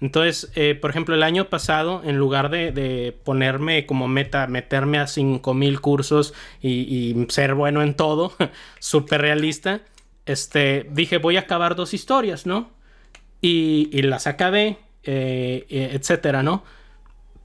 Entonces, 0.00 0.50
eh, 0.54 0.74
por 0.74 0.88
ejemplo, 0.88 1.14
el 1.14 1.22
año 1.22 1.50
pasado, 1.50 2.00
en 2.02 2.16
lugar 2.16 2.48
de, 2.48 3.14
ponerme 3.22 3.84
como 3.84 4.08
meta, 4.08 4.46
meterme 4.46 4.98
a 4.98 5.06
5000 5.06 5.80
cursos 5.82 6.32
y, 6.62 7.26
ser 7.28 7.54
bueno 7.54 7.82
en 7.82 7.92
todo, 7.92 8.32
súper 8.78 9.20
realista, 9.20 9.82
este, 10.24 10.86
dije, 10.90 11.18
voy 11.18 11.36
a 11.36 11.40
acabar 11.40 11.76
dos 11.76 11.92
historias, 11.92 12.46
¿no? 12.46 12.70
Y, 13.42 14.00
las 14.00 14.26
acabé, 14.26 14.78
eh, 15.02 15.66
eh, 15.68 15.90
etcétera, 15.92 16.42
¿no? 16.42 16.64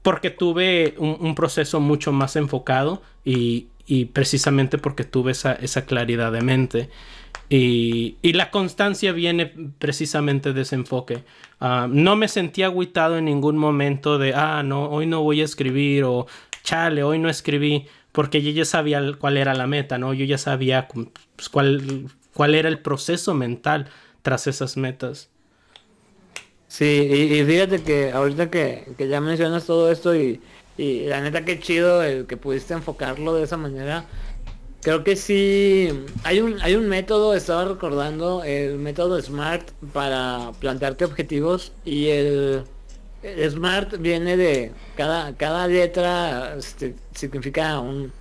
Porque 0.06 0.30
tuve 0.30 0.94
un, 0.98 1.34
proceso 1.34 1.80
mucho 1.80 2.12
más 2.12 2.36
enfocado 2.36 3.02
y, 3.24 3.66
precisamente 4.12 4.78
porque 4.78 5.02
tuve 5.02 5.32
esa, 5.32 5.84
claridad 5.84 6.30
de 6.30 6.42
mente. 6.42 6.90
Y, 7.48 8.16
la 8.22 8.52
constancia 8.52 9.10
viene 9.10 9.46
precisamente 9.80 10.52
de 10.52 10.60
ese 10.60 10.76
enfoque. 10.76 11.24
Ah, 11.58 11.88
no 11.90 12.14
me 12.14 12.28
sentí 12.28 12.62
agüitado 12.62 13.18
en 13.18 13.24
ningún 13.24 13.58
momento 13.58 14.16
de, 14.16 14.32
ah, 14.32 14.62
no, 14.62 14.84
hoy 14.90 15.06
no 15.06 15.24
voy 15.24 15.40
a 15.40 15.44
escribir 15.44 16.04
o 16.04 16.28
chale, 16.62 17.02
hoy 17.02 17.18
no 17.18 17.28
escribí, 17.28 17.86
porque 18.12 18.42
yo 18.42 18.52
ya 18.52 18.64
sabía 18.64 19.02
cuál 19.18 19.36
era 19.36 19.54
la 19.54 19.66
meta, 19.66 19.98
¿no? 19.98 20.14
Yo 20.14 20.24
ya 20.24 20.38
sabía 20.38 20.86
pues, 21.34 21.48
cuál, 21.48 22.06
cuál 22.32 22.54
era 22.54 22.68
el 22.68 22.78
proceso 22.78 23.34
mental 23.34 23.88
tras 24.22 24.46
esas 24.46 24.76
metas. 24.76 25.30
Sí, 26.68 26.84
y, 26.84 27.44
fíjate 27.44 27.82
que 27.82 28.10
ahorita 28.12 28.50
que, 28.50 28.86
ya 28.98 29.20
mencionas 29.20 29.66
todo 29.66 29.90
esto 29.90 30.14
y, 30.16 30.40
la 30.78 31.20
neta 31.20 31.44
que 31.44 31.58
chido 31.58 32.02
el 32.02 32.26
que 32.26 32.36
pudiste 32.36 32.74
enfocarlo 32.74 33.34
de 33.34 33.44
esa 33.44 33.56
manera. 33.56 34.04
Creo 34.82 35.02
que 35.02 35.16
sí, 35.16 35.88
hay 36.22 36.40
un, 36.40 36.60
hay 36.60 36.76
un 36.76 36.88
método, 36.88 37.34
estaba 37.34 37.64
recordando, 37.64 38.44
el 38.44 38.78
método 38.78 39.20
SMART 39.20 39.70
para 39.92 40.52
plantearte 40.60 41.04
objetivos 41.04 41.72
y 41.84 42.08
el, 42.08 42.64
SMART 43.22 43.96
viene 43.98 44.36
de 44.36 44.72
cada, 44.96 45.34
cada 45.34 45.66
letra 45.66 46.56
este, 46.56 46.94
significa 47.14 47.80
un, 47.80 48.12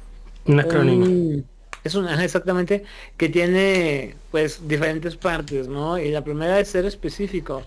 un 0.46 0.60
acrónimo. 0.60 1.44
es 1.84 1.94
una 1.94 2.24
exactamente 2.24 2.84
que 3.18 3.30
tiene 3.30 4.16
pues 4.32 4.68
diferentes 4.68 5.18
partes, 5.18 5.68
¿no? 5.68 6.00
Y 6.00 6.10
la 6.10 6.24
primera 6.24 6.60
es 6.60 6.70
ser 6.70 6.86
específico 6.86 7.64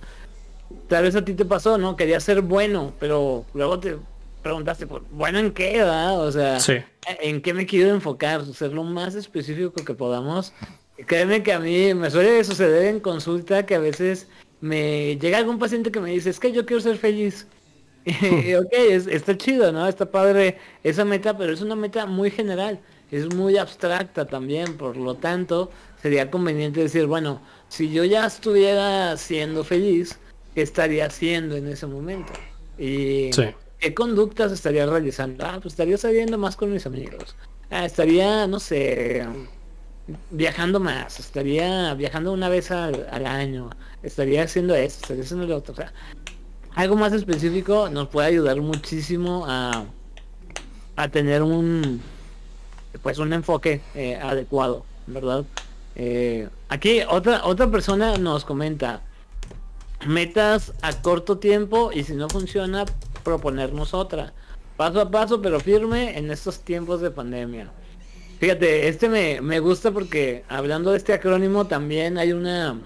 tal 0.89 1.05
vez 1.05 1.17
a 1.17 1.25
ti 1.25 1.35
te 1.35 1.45
pasó, 1.45 1.79
¿no? 1.79 1.97
Querías 1.97 2.25
ser 2.25 2.41
bueno, 2.41 2.93
pero 2.99 3.45
luego 3.55 3.79
te 3.79 3.97
preguntaste, 4.43 4.87
¿bueno 5.11 5.39
en 5.39 5.53
qué, 5.53 5.79
verdad? 5.79 6.21
O 6.21 6.33
sea, 6.33 6.59
¿en 7.21 7.43
qué 7.43 7.55
me 7.55 7.67
quiero 7.67 7.91
enfocar? 7.91 8.45
Ser 8.47 8.73
lo 8.73 8.85
más 8.85 9.15
específico 9.15 9.85
que 9.85 9.95
podamos. 9.95 10.53
Créeme 11.07 11.43
que 11.43 11.53
a 11.53 11.61
mí 11.61 11.95
me 11.95 12.11
suele 12.11 12.43
suceder 12.45 12.87
en 12.87 13.01
consulta 13.01 13.67
que 13.67 13.75
a 13.75 13.79
veces 13.79 14.29
me 14.61 15.17
llega 15.17 15.39
algún 15.39 15.59
paciente 15.59 15.93
que 15.93 16.01
me 16.01 16.11
dice, 16.11 16.31
es 16.31 16.41
que 16.41 16.53
yo 16.53 16.67
quiero 16.67 16.81
ser 16.81 16.97
feliz. 16.97 17.47
y, 18.05 18.55
ok, 18.55 18.73
está 18.73 19.37
chido, 19.37 19.73
¿no? 19.73 19.87
Está 19.87 20.11
padre 20.11 20.59
esa 20.83 21.05
meta, 21.05 21.37
pero 21.37 21.53
es 21.53 21.61
una 21.61 21.77
meta 21.77 22.07
muy 22.07 22.31
general, 22.31 22.81
es 23.11 23.33
muy 23.35 23.59
abstracta 23.59 24.27
también, 24.27 24.77
por 24.77 24.97
lo 24.97 25.15
tanto, 25.15 25.71
sería 26.01 26.31
conveniente 26.31 26.81
decir, 26.81 27.07
bueno, 27.07 27.41
si 27.69 27.91
yo 27.91 28.05
ya 28.05 28.27
estuviera 28.27 29.17
siendo 29.17 29.65
feliz, 29.65 30.19
qué 30.59 30.63
estaría 30.63 31.07
haciendo 31.07 31.55
en 31.55 31.69
ese 31.69 31.87
momento. 31.87 32.33
Y 32.77 33.31
qué 33.79 33.95
conductas 33.95 34.51
estaría 34.51 34.87
realizando. 34.87 35.47
Ah, 35.47 35.61
pues 35.63 35.75
estaría 35.75 35.97
saliendo 35.97 36.37
más 36.37 36.57
con 36.57 36.73
mis 36.73 36.85
amigos. 36.85 37.37
Ah, 37.71 37.85
estaría, 37.85 38.45
no 38.49 38.59
sé, 38.59 39.25
viajando 40.31 40.81
más. 40.81 41.21
Estaría 41.21 41.95
viajando 41.95 42.33
una 42.33 42.49
vez 42.49 42.73
al, 42.73 43.25
año. 43.25 43.71
Estaría 44.03 44.43
haciendo 44.43 44.75
esto, 44.75 45.03
estaría 45.03 45.23
haciendo 45.23 45.47
lo 45.47 45.59
otro. 45.59 45.75
O 45.75 45.77
sea, 45.77 45.93
algo 46.75 46.97
más 46.97 47.13
específico 47.13 47.89
nos 47.89 48.09
puede 48.09 48.27
ayudar 48.27 48.61
muchísimo 48.61 49.45
a, 49.47 49.85
a 50.97 51.09
tener 51.09 51.45
un 51.45 52.03
pues 53.01 53.19
un 53.19 53.33
enfoque 53.33 53.81
eh, 53.95 54.17
adecuado, 54.17 54.85
¿verdad? 55.07 55.45
Eh, 55.95 56.49
aquí 56.69 57.03
otra 57.09 57.45
otra 57.45 57.71
persona 57.71 58.17
nos 58.19 58.45
comenta 58.45 59.03
metas 60.07 60.73
a 60.83 61.01
corto 61.03 61.39
tiempo 61.39 61.91
y 61.93 62.05
si 62.05 62.15
no 62.15 62.29
funciona, 62.29 62.85
proponernos 63.25 63.95
otra. 63.95 64.33
Paso 64.77 65.01
a 65.01 65.11
paso, 65.11 65.43
pero 65.43 65.61
firme 65.61 66.17
en 66.17 66.31
estos 66.31 66.61
tiempos 66.61 67.01
de 67.01 67.11
pandemia. 67.11 67.71
Fíjate, 68.39 68.87
este 68.89 69.09
me, 69.09 69.41
me 69.41 69.59
gusta 69.59 69.91
porque 69.91 70.45
hablando 70.49 70.93
de 70.93 70.99
este 70.99 71.13
acrónimo 71.13 71.67
también 71.67 72.19
hay 72.19 72.33
una, 72.33 72.79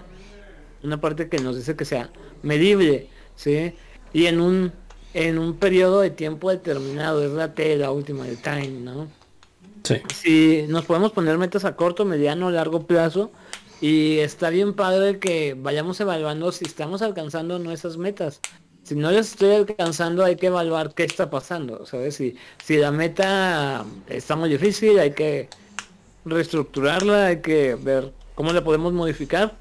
una 0.81 0.99
parte 0.99 1.29
que 1.29 1.37
nos 1.37 1.55
dice 1.55 1.75
que 1.75 1.85
sea 1.85 2.09
medible, 2.41 3.09
¿sí? 3.35 3.73
Y 4.11 4.25
en 4.25 4.41
un, 4.41 4.71
en 5.13 5.37
un 5.37 5.55
periodo 5.57 6.01
de 6.01 6.09
tiempo 6.09 6.49
determinado, 6.49 7.23
es 7.23 7.31
la 7.31 7.53
T, 7.53 7.77
la 7.77 7.91
última, 7.91 8.27
el 8.27 8.41
time, 8.41 8.69
¿no? 8.69 9.07
Sí. 9.83 10.01
Si 10.15 10.65
nos 10.69 10.85
podemos 10.85 11.11
poner 11.11 11.37
metas 11.37 11.65
a 11.65 11.75
corto, 11.75 12.05
mediano, 12.05 12.49
largo 12.49 12.87
plazo, 12.87 13.31
y 13.83 14.19
está 14.19 14.49
bien 14.49 14.75
padre 14.75 15.19
que 15.19 15.57
vayamos 15.59 15.99
evaluando 15.99 16.53
si 16.53 16.63
estamos 16.63 17.01
alcanzando 17.01 17.59
nuestras 17.59 17.97
metas. 17.97 18.39
si 18.83 18.95
no 18.95 19.11
les 19.11 19.31
estoy 19.31 19.55
alcanzando 19.55 20.23
hay 20.23 20.37
que 20.37 20.47
evaluar 20.47 20.93
qué 20.93 21.03
está 21.03 21.29
pasando, 21.29 21.85
¿sabes? 21.85 22.15
Si, 22.15 22.37
si 22.63 22.77
la 22.77 22.91
meta 22.91 23.83
está 24.07 24.37
muy 24.37 24.49
difícil, 24.49 24.99
hay 24.99 25.11
que 25.11 25.49
reestructurarla, 26.23 27.25
hay 27.25 27.41
que 27.41 27.75
ver 27.75 28.13
cómo 28.35 28.53
la 28.53 28.63
podemos 28.63 28.93
modificar. 28.93 29.57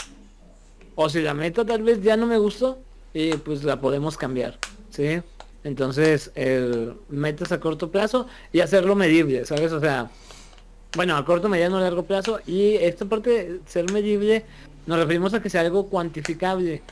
O 0.94 1.08
si 1.08 1.20
la 1.20 1.34
meta 1.34 1.64
tal 1.64 1.82
vez 1.82 2.00
ya 2.00 2.16
no 2.16 2.26
me 2.26 2.38
gustó, 2.38 2.78
y 3.12 3.32
pues 3.38 3.64
la 3.64 3.80
podemos 3.80 4.16
cambiar, 4.16 4.56
¿sí? 4.90 5.20
Entonces, 5.64 6.30
el 6.36 6.94
metas 7.08 7.50
a 7.50 7.58
corto 7.58 7.90
plazo 7.90 8.28
y 8.52 8.60
hacerlo 8.60 8.94
medible, 8.94 9.46
¿sabes? 9.46 9.72
O 9.72 9.80
sea, 9.80 10.12
bueno, 10.96 11.16
a 11.16 11.24
corto, 11.24 11.48
mediano, 11.48 11.80
largo 11.80 12.04
plazo. 12.04 12.40
Y 12.46 12.74
esta 12.74 13.04
parte 13.06 13.30
de 13.30 13.60
ser 13.66 13.90
medible, 13.92 14.44
nos 14.86 14.98
referimos 14.98 15.34
a 15.34 15.42
que 15.42 15.50
sea 15.50 15.62
algo 15.62 15.88
cuantificable. 15.88 16.82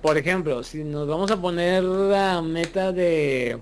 Por 0.00 0.18
ejemplo, 0.18 0.62
si 0.62 0.84
nos 0.84 1.06
vamos 1.06 1.30
a 1.30 1.40
poner 1.40 1.82
la 1.84 2.42
meta 2.42 2.92
de 2.92 3.58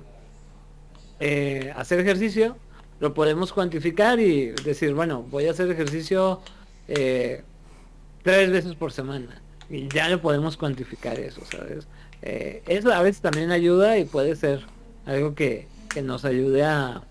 eh, 1.20 1.72
hacer 1.76 2.00
ejercicio, 2.00 2.56
lo 2.98 3.14
podemos 3.14 3.52
cuantificar 3.52 4.20
y 4.20 4.50
decir, 4.64 4.94
bueno, 4.94 5.22
voy 5.22 5.46
a 5.46 5.52
hacer 5.52 5.70
ejercicio 5.70 6.40
eh, 6.88 7.42
tres 8.22 8.50
veces 8.50 8.74
por 8.74 8.92
semana. 8.92 9.40
Y 9.68 9.88
ya 9.88 10.08
lo 10.08 10.20
podemos 10.20 10.56
cuantificar 10.56 11.18
eso, 11.18 11.42
¿sabes? 11.50 11.86
Eh, 12.22 12.62
eso 12.66 12.92
a 12.92 13.02
veces 13.02 13.22
también 13.22 13.50
ayuda 13.50 13.96
y 13.98 14.04
puede 14.04 14.36
ser 14.36 14.64
algo 15.06 15.34
que, 15.34 15.68
nos 16.02 16.24
ayude 16.24 16.62
a, 16.64 17.02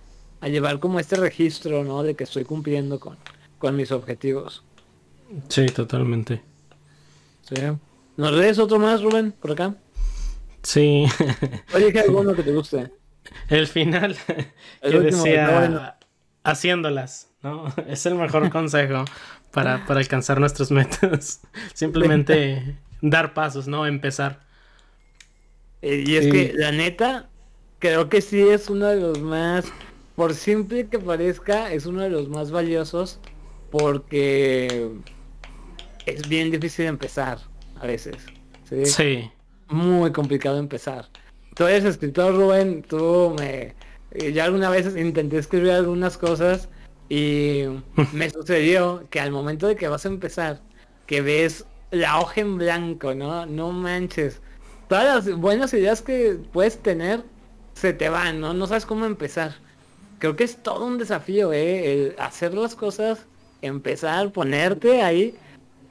a, 0.42 0.48
llevar 0.48 0.80
como 0.80 1.00
este 1.00 1.16
registro, 1.16 1.84
¿no? 1.84 2.04
De 2.04 2.16
que 2.16 2.24
estoy 2.24 2.46
cumpliendo 2.46 3.00
con, 3.00 3.18
con 3.58 3.76
mis 3.76 3.92
objetivos. 3.92 4.64
Sí, 5.48 5.66
totalmente. 5.68 6.42
Sí. 7.42 7.56
¿Nos 8.18 8.34
lees 8.34 8.60
otro 8.60 8.80
más, 8.80 9.02
Rubén, 9.02 9.32
por 9.32 9.52
acá? 9.52 9.76
Sí. 10.64 11.06
Oye, 11.74 11.94
que 11.94 12.00
alguno 12.00 12.34
que 12.36 12.44
te 12.44 12.52
guste. 12.52 12.92
El 13.48 13.68
final 13.68 14.16
que 14.82 15.00
decía 15.00 15.98
haciéndolas, 16.44 17.30
¿no? 17.44 17.74
Es 17.88 18.06
el 18.06 18.16
mejor 18.16 18.50
consejo 18.50 19.06
para, 19.52 19.86
para 19.86 20.00
alcanzar 20.00 20.40
nuestras 20.40 20.72
metas. 20.72 21.42
Simplemente 21.74 22.78
dar 23.02 23.34
pasos, 23.34 23.68
¿no? 23.68 23.86
Empezar. 23.86 24.42
Eh, 25.82 26.04
y 26.06 26.16
es 26.16 26.28
que 26.28 26.54
la 26.56 26.72
neta, 26.72 27.30
creo 27.80 28.10
que 28.10 28.22
sí 28.22 28.42
es 28.42 28.70
uno 28.70 28.88
de 28.88 29.00
los 29.00 29.20
más, 29.22 29.66
por 30.20 30.34
simple 30.34 30.86
que 30.88 31.00
parezca, 31.00 31.72
es 31.72 31.86
uno 31.86 32.02
de 32.02 32.10
los 32.10 32.28
más 32.28 32.52
valiosos 32.52 33.22
porque 33.72 34.92
es 36.06 36.28
bien 36.28 36.52
difícil 36.52 36.88
empezar 36.88 37.38
a 37.80 37.88
veces. 37.88 38.18
¿sí? 38.70 39.32
Muy 39.70 40.12
complicado 40.12 40.58
empezar. 40.58 41.06
Tú 41.56 41.68
eres 41.68 41.86
escritor, 41.86 42.36
Rubén, 42.36 42.84
tú 42.84 43.34
me... 43.40 43.74
Ya 44.34 44.44
alguna 44.44 44.70
vez 44.70 44.94
intenté 44.98 45.38
escribir 45.38 45.72
algunas 45.72 46.18
cosas 46.18 46.68
y 47.08 47.64
me 48.12 48.30
sucedió 48.30 49.08
que 49.10 49.22
al 49.22 49.32
momento 49.32 49.68
de 49.68 49.78
que 49.78 49.88
vas 49.88 50.04
a 50.04 50.10
empezar, 50.10 50.60
que 51.06 51.22
ves 51.22 51.66
la 51.92 52.20
hoja 52.20 52.42
en 52.42 52.58
blanco, 52.58 53.16
¿no? 53.16 53.46
No 53.46 53.72
manches. 53.72 54.42
Todas 54.90 55.26
las 55.26 55.38
buenas 55.38 55.74
ideas 55.74 56.02
que 56.02 56.38
puedes 56.52 56.78
tener 56.80 57.24
se 57.74 57.94
te 57.94 58.10
van, 58.10 58.42
¿no? 58.42 58.54
No 58.54 58.68
sabes 58.68 58.86
cómo 58.86 59.06
empezar. 59.06 59.69
Creo 60.20 60.36
que 60.36 60.44
es 60.44 60.62
todo 60.62 60.86
un 60.86 60.98
desafío, 60.98 61.52
¿eh? 61.54 61.94
El 61.94 62.16
hacer 62.20 62.54
las 62.54 62.76
cosas, 62.76 63.26
empezar, 63.62 64.32
ponerte 64.32 65.02
ahí 65.02 65.36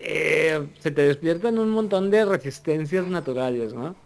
eh, 0.00 0.68
se 0.78 0.90
te 0.90 1.02
despiertan 1.02 1.58
un 1.58 1.70
montón 1.70 2.10
de 2.10 2.24
resistencias 2.24 3.06
naturales, 3.06 3.74
¿no? 3.74 3.96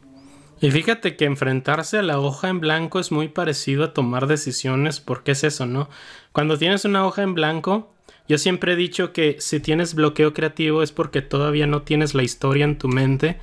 Y 0.61 0.71
fíjate 0.71 1.17
que 1.17 1.25
enfrentarse 1.25 1.99
a 1.99 2.03
la 2.03 2.21
hoja 2.21 2.49
en 2.49 2.61
blanco 2.61 3.01
es 3.01 3.11
muy 3.11 3.29
parecido 3.29 3.85
a 3.85 3.93
tomar 3.93 4.29
decisiones, 4.29 5.01
porque 5.01 5.33
es 5.33 5.45
eso, 5.45 5.67
¿no? 5.67 5.89
Cuando 6.31 6.57
tienes 6.57 6.85
una 6.85 7.05
hoja 7.05 7.23
en 7.23 7.35
blanco, 7.35 7.93
yo 8.29 8.39
siempre 8.39 8.73
he 8.73 8.77
dicho 8.77 9.13
que 9.13 9.37
si 9.41 9.59
tienes 9.59 9.95
bloqueo 9.95 10.33
creativo 10.33 10.83
es 10.83 10.93
porque 10.93 11.21
todavía 11.21 11.67
no 11.67 11.83
tienes 11.83 12.15
la 12.15 12.23
historia 12.23 12.65
en 12.65 12.79
tu 12.79 12.89
mente. 12.89 13.39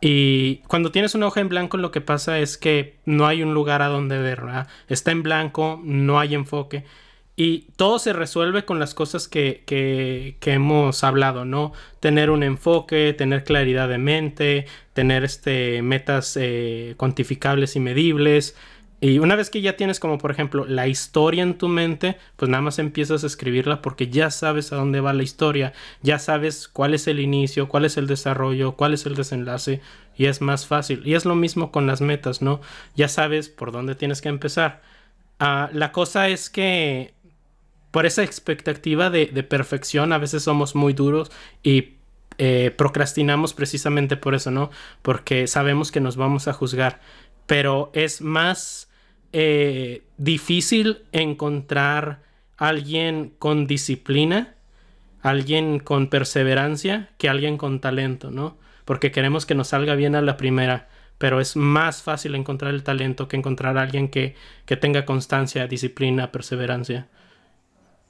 Y 0.00 0.56
cuando 0.66 0.90
tienes 0.92 1.14
una 1.14 1.26
hoja 1.26 1.40
en 1.40 1.48
blanco 1.48 1.76
lo 1.76 1.90
que 1.90 2.00
pasa 2.00 2.38
es 2.38 2.56
que 2.56 2.96
no 3.04 3.26
hay 3.26 3.42
un 3.42 3.54
lugar 3.54 3.82
a 3.82 3.88
donde 3.88 4.18
ver. 4.18 4.42
Está 4.88 5.10
en 5.10 5.22
blanco, 5.22 5.80
no 5.84 6.18
hay 6.18 6.34
enfoque. 6.34 6.84
Y 7.36 7.68
todo 7.76 7.98
se 7.98 8.12
resuelve 8.12 8.64
con 8.64 8.78
las 8.78 8.92
cosas 8.94 9.26
que, 9.26 9.62
que, 9.64 10.36
que, 10.40 10.52
hemos 10.52 11.02
hablado, 11.04 11.46
¿no? 11.46 11.72
Tener 11.98 12.28
un 12.28 12.42
enfoque, 12.42 13.14
tener 13.16 13.44
claridad 13.44 13.88
de 13.88 13.96
mente, 13.96 14.66
tener 14.92 15.24
este, 15.24 15.80
metas 15.80 16.36
eh, 16.38 16.94
cuantificables 16.98 17.76
y 17.76 17.80
medibles. 17.80 18.56
Y 19.00 19.18
una 19.18 19.34
vez 19.34 19.48
que 19.48 19.62
ya 19.62 19.76
tienes 19.76 19.98
como 19.98 20.18
por 20.18 20.30
ejemplo 20.30 20.66
la 20.66 20.86
historia 20.86 21.42
en 21.42 21.56
tu 21.56 21.68
mente, 21.68 22.18
pues 22.36 22.50
nada 22.50 22.60
más 22.60 22.78
empiezas 22.78 23.24
a 23.24 23.26
escribirla 23.26 23.80
porque 23.80 24.08
ya 24.08 24.30
sabes 24.30 24.72
a 24.72 24.76
dónde 24.76 25.00
va 25.00 25.14
la 25.14 25.22
historia, 25.22 25.72
ya 26.02 26.18
sabes 26.18 26.68
cuál 26.68 26.92
es 26.92 27.06
el 27.06 27.18
inicio, 27.18 27.68
cuál 27.68 27.86
es 27.86 27.96
el 27.96 28.06
desarrollo, 28.06 28.72
cuál 28.72 28.92
es 28.92 29.06
el 29.06 29.14
desenlace 29.14 29.80
y 30.18 30.26
es 30.26 30.42
más 30.42 30.66
fácil. 30.66 31.00
Y 31.06 31.14
es 31.14 31.24
lo 31.24 31.34
mismo 31.34 31.72
con 31.72 31.86
las 31.86 32.02
metas, 32.02 32.42
¿no? 32.42 32.60
Ya 32.94 33.08
sabes 33.08 33.48
por 33.48 33.72
dónde 33.72 33.94
tienes 33.94 34.20
que 34.20 34.28
empezar. 34.28 34.82
Ah, 35.38 35.70
la 35.72 35.92
cosa 35.92 36.28
es 36.28 36.50
que 36.50 37.14
por 37.90 38.04
esa 38.04 38.22
expectativa 38.22 39.08
de, 39.08 39.26
perfección 39.42 40.12
a 40.12 40.18
veces 40.18 40.42
somos 40.42 40.74
muy 40.74 40.92
duros 40.92 41.32
y 41.62 41.94
eh, 42.36 42.70
procrastinamos 42.76 43.54
precisamente 43.54 44.18
por 44.18 44.34
eso, 44.34 44.50
¿no? 44.50 44.70
Porque 45.00 45.46
sabemos 45.46 45.90
que 45.90 46.00
nos 46.00 46.16
vamos 46.16 46.48
a 46.48 46.52
juzgar. 46.52 47.00
Pero 47.46 47.90
es 47.94 48.20
más 48.20 48.89
eh, 49.32 50.02
difícil 50.16 51.04
encontrar 51.12 52.22
alguien 52.56 53.32
con 53.38 53.66
disciplina, 53.66 54.54
alguien 55.22 55.78
con 55.78 56.08
perseverancia, 56.08 57.10
que 57.18 57.28
alguien 57.28 57.56
con 57.56 57.80
talento, 57.80 58.30
¿no? 58.30 58.58
Porque 58.84 59.12
queremos 59.12 59.46
que 59.46 59.54
nos 59.54 59.68
salga 59.68 59.94
bien 59.94 60.14
a 60.14 60.22
la 60.22 60.36
primera, 60.36 60.88
pero 61.18 61.40
es 61.40 61.56
más 61.56 62.02
fácil 62.02 62.34
encontrar 62.34 62.74
el 62.74 62.82
talento 62.82 63.28
que 63.28 63.36
encontrar 63.36 63.78
a 63.78 63.82
alguien 63.82 64.08
que, 64.08 64.34
que 64.66 64.76
tenga 64.76 65.04
constancia, 65.04 65.66
disciplina, 65.66 66.32
perseverancia. 66.32 67.08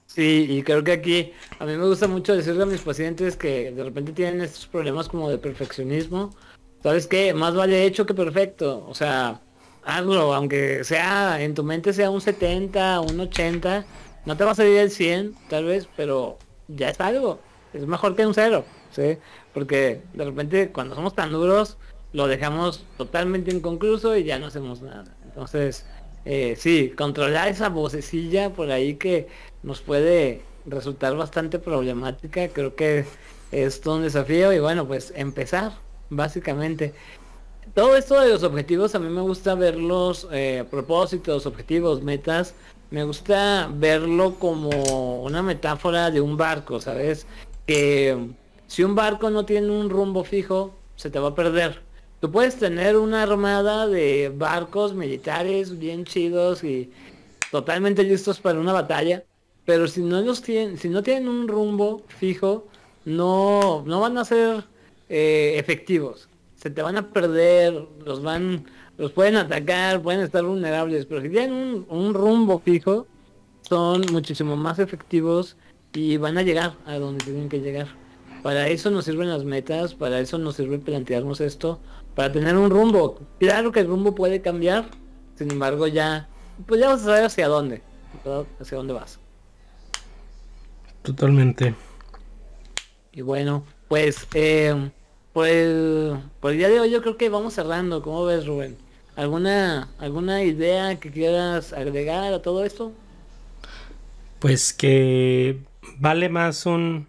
Sí, 0.07 0.47
y 0.49 0.63
creo 0.63 0.83
que 0.83 0.93
aquí 0.93 1.33
a 1.61 1.65
mí 1.65 1.77
me 1.77 1.87
gusta 1.87 2.09
mucho 2.09 2.35
decirle 2.35 2.65
a 2.65 2.67
mis 2.67 2.81
pacientes 2.81 3.37
que 3.37 3.71
de 3.71 3.85
repente 3.85 4.13
tienen 4.13 4.41
estos 4.41 4.67
problemas 4.67 5.09
como 5.09 5.31
de 5.31 5.39
perfeccionismo. 5.39 6.35
¿Sabes 6.83 7.07
qué? 7.07 7.33
Más 7.35 7.55
vale 7.55 7.85
hecho 7.85 8.07
que 8.07 8.15
perfecto. 8.15 8.85
O 8.89 8.95
sea, 8.95 9.41
hazlo, 9.85 10.35
aunque 10.35 10.85
sea 10.85 11.43
en 11.43 11.55
tu 11.55 11.65
mente 11.65 11.93
sea 11.93 12.11
un 12.11 12.21
70, 12.21 13.01
un 13.01 13.21
80, 13.21 13.85
no 14.27 14.37
te 14.37 14.45
va 14.45 14.53
a 14.53 14.55
salir 14.55 14.79
el 14.79 14.91
100 14.91 15.35
tal 15.49 15.65
vez, 15.65 15.89
pero 15.97 16.39
ya 16.69 16.91
es 16.91 17.01
algo. 17.01 17.39
Es 17.73 17.87
mejor 17.87 18.17
que 18.17 18.27
un 18.27 18.35
cero, 18.35 18.65
¿sí? 18.91 19.19
Porque 19.55 20.03
de 20.13 20.25
repente 20.25 20.71
cuando 20.73 20.95
somos 20.95 21.15
tan 21.15 21.31
duros 21.33 21.79
lo 22.13 22.27
dejamos 22.27 22.85
totalmente 22.97 23.55
inconcluso 23.55 24.17
y 24.17 24.25
ya 24.25 24.39
no 24.39 24.47
hacemos 24.47 24.83
nada. 24.83 25.17
Entonces, 25.25 25.87
eh, 26.25 26.57
sí, 26.59 26.93
controlar 26.97 27.49
esa 27.49 27.69
vocecilla 27.69 28.51
por 28.51 28.71
ahí 28.71 28.97
que 28.97 29.29
nos 29.63 29.81
puede 29.81 30.43
resultar 30.67 31.17
bastante 31.17 31.59
problemática. 31.59 32.49
Creo 32.49 32.75
que 32.75 33.05
es 33.53 33.81
todo 33.81 33.97
un 33.97 34.03
desafío 34.03 34.53
y 34.53 34.59
bueno, 34.59 34.87
pues 34.87 35.13
empezar, 35.17 35.73
básicamente. 36.11 36.95
Todo 37.75 37.97
esto 37.97 38.21
de 38.21 38.31
los 38.31 38.43
objetivos, 38.43 38.95
a 38.95 38.99
mí 38.99 39.09
me 39.09 39.21
gusta 39.21 39.55
verlos, 39.55 40.27
eh, 40.33 40.65
propósitos, 40.69 41.47
objetivos, 41.47 42.03
metas, 42.03 42.55
me 42.91 43.05
gusta 43.05 43.71
verlo 43.73 44.35
como 44.41 45.23
una 45.23 45.41
metáfora 45.43 46.11
de 46.11 46.21
un 46.21 46.37
barco, 46.37 46.81
¿sabes? 46.81 47.27
Que 47.67 48.19
si 48.67 48.83
un 48.83 48.97
barco 48.97 49.31
no 49.31 49.45
tiene 49.45 49.71
un 49.71 49.89
rumbo 49.89 50.25
fijo, 50.25 50.75
se 50.97 51.11
te 51.11 51.21
va 51.21 51.29
a 51.29 51.35
perder. 51.37 51.81
Tú 52.21 52.33
puedes 52.33 52.57
tener 52.57 52.97
una 52.97 53.23
armada 53.23 53.87
de 53.87 54.33
barcos 54.35 54.93
militares 54.93 55.79
bien 55.79 56.05
chidos 56.05 56.65
y 56.65 56.91
totalmente 57.53 58.03
listos 58.03 58.41
para 58.41 58.59
una 58.59 58.73
batalla, 58.73 59.23
pero 59.65 59.87
si 59.87 60.03
no 60.03 60.21
los 60.23 60.43
tienen, 60.43 60.77
si 60.77 60.89
no 60.89 61.05
tienen 61.05 61.29
un 61.29 61.47
rumbo 61.47 62.03
fijo, 62.09 62.67
no, 63.05 63.85
no 63.87 64.01
van 64.01 64.19
a 64.19 64.25
ser 64.25 64.65
eh, 65.09 65.55
efectivos. 65.57 66.30
Se 66.61 66.71
te 66.71 66.83
van 66.83 66.97
a 66.97 67.11
perder, 67.11 67.89
los 68.05 68.23
van, 68.23 68.67
los 68.99 69.13
pueden 69.13 69.37
atacar, 69.37 70.03
pueden 70.03 70.21
estar 70.21 70.45
vulnerables, 70.45 71.07
pero 71.07 71.23
si 71.23 71.31
tienen 71.31 71.53
un, 71.53 71.87
un 71.89 72.15
rumbo 72.15 72.59
fijo, 72.59 73.07
son 73.63 74.03
muchísimo 74.13 74.57
más 74.57 74.79
efectivos 74.79 75.57
y 75.95 76.17
van 76.17 76.37
a 76.37 76.43
llegar 76.43 76.75
a 76.87 76.97
donde 76.99 77.25
tienen 77.25 77.49
que 77.49 77.61
llegar. 77.61 77.89
Para 78.43 78.69
eso 78.69 78.91
nos 78.91 79.05
sirven 79.05 79.29
las 79.29 79.45
metas, 79.45 79.95
para 79.95 80.19
eso 80.21 80.39
nos 80.39 80.57
sirve 80.57 80.79
plantearnos 80.79 81.41
esto, 81.41 81.81
para 82.15 82.33
tener 82.33 82.57
un 82.57 82.71
rumbo. 82.71 83.21
Claro 83.39 83.73
que 83.73 83.81
el 83.81 83.87
rumbo 83.87 84.15
puede 84.15 84.41
cambiar, 84.41 84.91
sin 85.37 85.51
embargo 85.51 85.87
ya, 85.87 86.29
pues 86.67 86.81
ya 86.81 86.89
vas 86.89 87.03
a 87.03 87.05
saber 87.05 87.25
hacia 87.25 87.49
dónde, 87.49 87.83
hacia 88.61 88.77
dónde 88.77 88.95
vas. 88.95 89.19
Totalmente. 91.03 91.75
Y 93.13 93.23
bueno, 93.23 93.65
pues 93.89 94.27
eh, 94.35 94.91
pues, 95.33 96.17
pues 96.41 96.59
ya 96.59 96.69
de 96.69 96.81
hoy 96.81 96.91
yo 96.91 97.03
creo 97.03 97.17
que 97.17 97.29
vamos 97.29 97.55
cerrando. 97.55 98.03
¿Cómo 98.03 98.25
ves, 98.25 98.47
Rubén? 98.47 98.77
¿Alguna, 99.17 99.89
alguna 99.99 100.43
idea 100.43 100.99
que 100.99 101.11
quieras 101.11 101.73
agregar 101.73 102.33
a 102.33 102.43
todo 102.43 102.65
esto? 102.65 102.93
Pues 104.39 104.73
que 104.73 105.59
vale 105.99 106.29
más 106.29 106.65
un, 106.67 107.07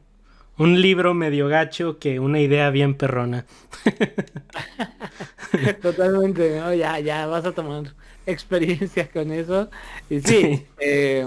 un 0.57 0.81
libro 0.81 1.13
medio 1.13 1.47
gacho 1.47 1.97
que 1.97 2.19
una 2.19 2.39
idea 2.39 2.69
bien 2.69 2.95
perrona. 2.95 3.45
Totalmente, 5.81 6.59
¿no? 6.59 6.73
Ya, 6.73 6.99
ya 6.99 7.25
vas 7.25 7.45
a 7.45 7.51
tomar 7.51 7.93
experiencia 8.25 9.09
con 9.09 9.31
eso. 9.31 9.69
Y 10.09 10.21
sí, 10.21 10.65
eh, 10.79 11.25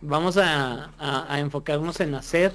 vamos 0.00 0.36
a, 0.36 0.90
enfocarnos 1.38 2.00
en 2.00 2.14
hacer. 2.14 2.52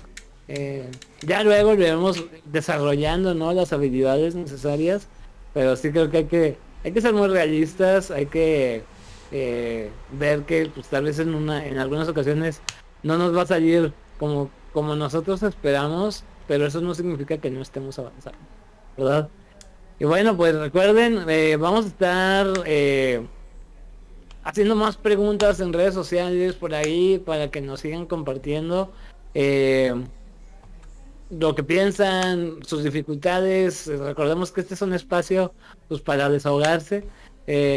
Eh, 0.47 0.89
ya 1.21 1.43
luego 1.43 1.73
iremos 1.73 2.23
desarrollando, 2.45 3.33
¿no? 3.33 3.53
Las 3.53 3.73
habilidades 3.73 4.35
necesarias. 4.35 5.07
Pero 5.53 5.75
sí 5.75 5.91
creo 5.91 6.11
que 6.11 6.17
hay 6.17 6.25
que, 6.25 6.57
hay 6.83 6.91
que 6.91 7.01
ser 7.01 7.13
muy 7.13 7.27
realistas, 7.27 8.11
hay 8.11 8.25
que 8.25 8.83
eh, 9.31 9.89
ver 10.11 10.43
que 10.43 10.69
pues 10.73 10.87
tal 10.87 11.05
vez 11.05 11.19
en 11.19 11.33
una, 11.33 11.65
en 11.65 11.77
algunas 11.77 12.07
ocasiones 12.09 12.61
no 13.03 13.17
nos 13.17 13.35
va 13.35 13.43
a 13.43 13.47
salir 13.47 13.93
como, 14.19 14.49
como 14.73 14.95
nosotros 14.95 15.41
esperamos, 15.43 16.23
pero 16.47 16.65
eso 16.65 16.81
no 16.81 16.93
significa 16.93 17.37
que 17.37 17.49
no 17.49 17.61
estemos 17.61 17.97
avanzando, 17.97 18.39
¿verdad? 18.97 19.29
Y 19.97 20.03
bueno, 20.03 20.35
pues 20.35 20.55
recuerden, 20.55 21.23
eh, 21.29 21.55
vamos 21.57 21.85
a 21.85 21.87
estar 21.87 22.47
haciendo 24.43 24.75
más 24.75 24.97
preguntas 24.97 25.61
en 25.61 25.71
redes 25.71 25.93
sociales 25.93 26.53
por 26.55 26.73
ahí 26.75 27.17
para 27.17 27.49
que 27.49 27.61
nos 27.61 27.79
sigan 27.79 28.05
compartiendo 28.05 28.91
lo 31.29 31.55
que 31.55 31.63
piensan, 31.63 32.59
sus 32.65 32.83
dificultades. 32.83 33.87
Recordemos 33.87 34.51
que 34.51 34.61
este 34.61 34.73
es 34.75 34.81
un 34.81 34.93
espacio 34.93 35.53
pues, 35.87 36.01
para 36.01 36.29
desahogarse, 36.29 37.05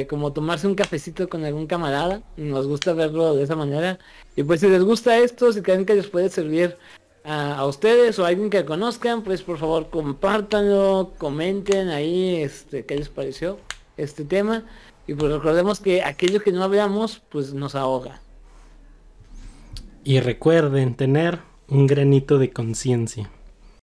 como 0.09 0.33
tomarse 0.33 0.67
un 0.67 0.75
cafecito 0.75 1.29
con 1.29 1.45
algún 1.45 1.67
camarada. 1.67 2.23
Nos 2.37 2.67
gusta 2.67 2.93
verlo 2.93 3.35
de 3.35 3.45
esa 3.45 3.57
manera. 3.57 3.99
Y 4.37 4.43
pues 4.43 4.61
si 4.61 4.69
les 4.69 4.83
gusta 4.83 5.19
esto, 5.19 5.53
si 5.53 5.63
creen 5.63 5.87
que 5.87 5.95
les 5.95 6.07
puede 6.07 6.29
servir 6.29 6.77
a, 7.25 7.67
ustedes 7.67 8.19
o 8.19 8.25
a 8.25 8.29
alguien 8.29 8.51
que 8.51 8.65
conozcan, 8.65 9.23
pues 9.23 9.43
por 9.43 9.59
favor 9.59 9.91
compártanlo, 9.91 11.13
comenten 11.19 11.89
ahí 11.89 12.37
este 12.37 12.85
qué 12.87 12.97
les 12.97 13.09
pareció 13.09 13.59
este 13.97 14.25
tema. 14.25 14.65
Y 15.07 15.15
pues 15.15 15.33
recordemos 15.33 15.81
que 15.81 16.03
aquello 16.03 16.43
que 16.43 16.53
no 16.53 16.63
hablamos, 16.63 17.23
pues 17.31 17.55
nos 17.55 17.75
ahoga. 17.75 18.21
Y 20.05 20.21
recuerden 20.21 20.95
tener 20.95 21.41
un 21.67 21.87
granito 21.87 22.39
de 22.39 22.51
conciencia. 22.51 23.31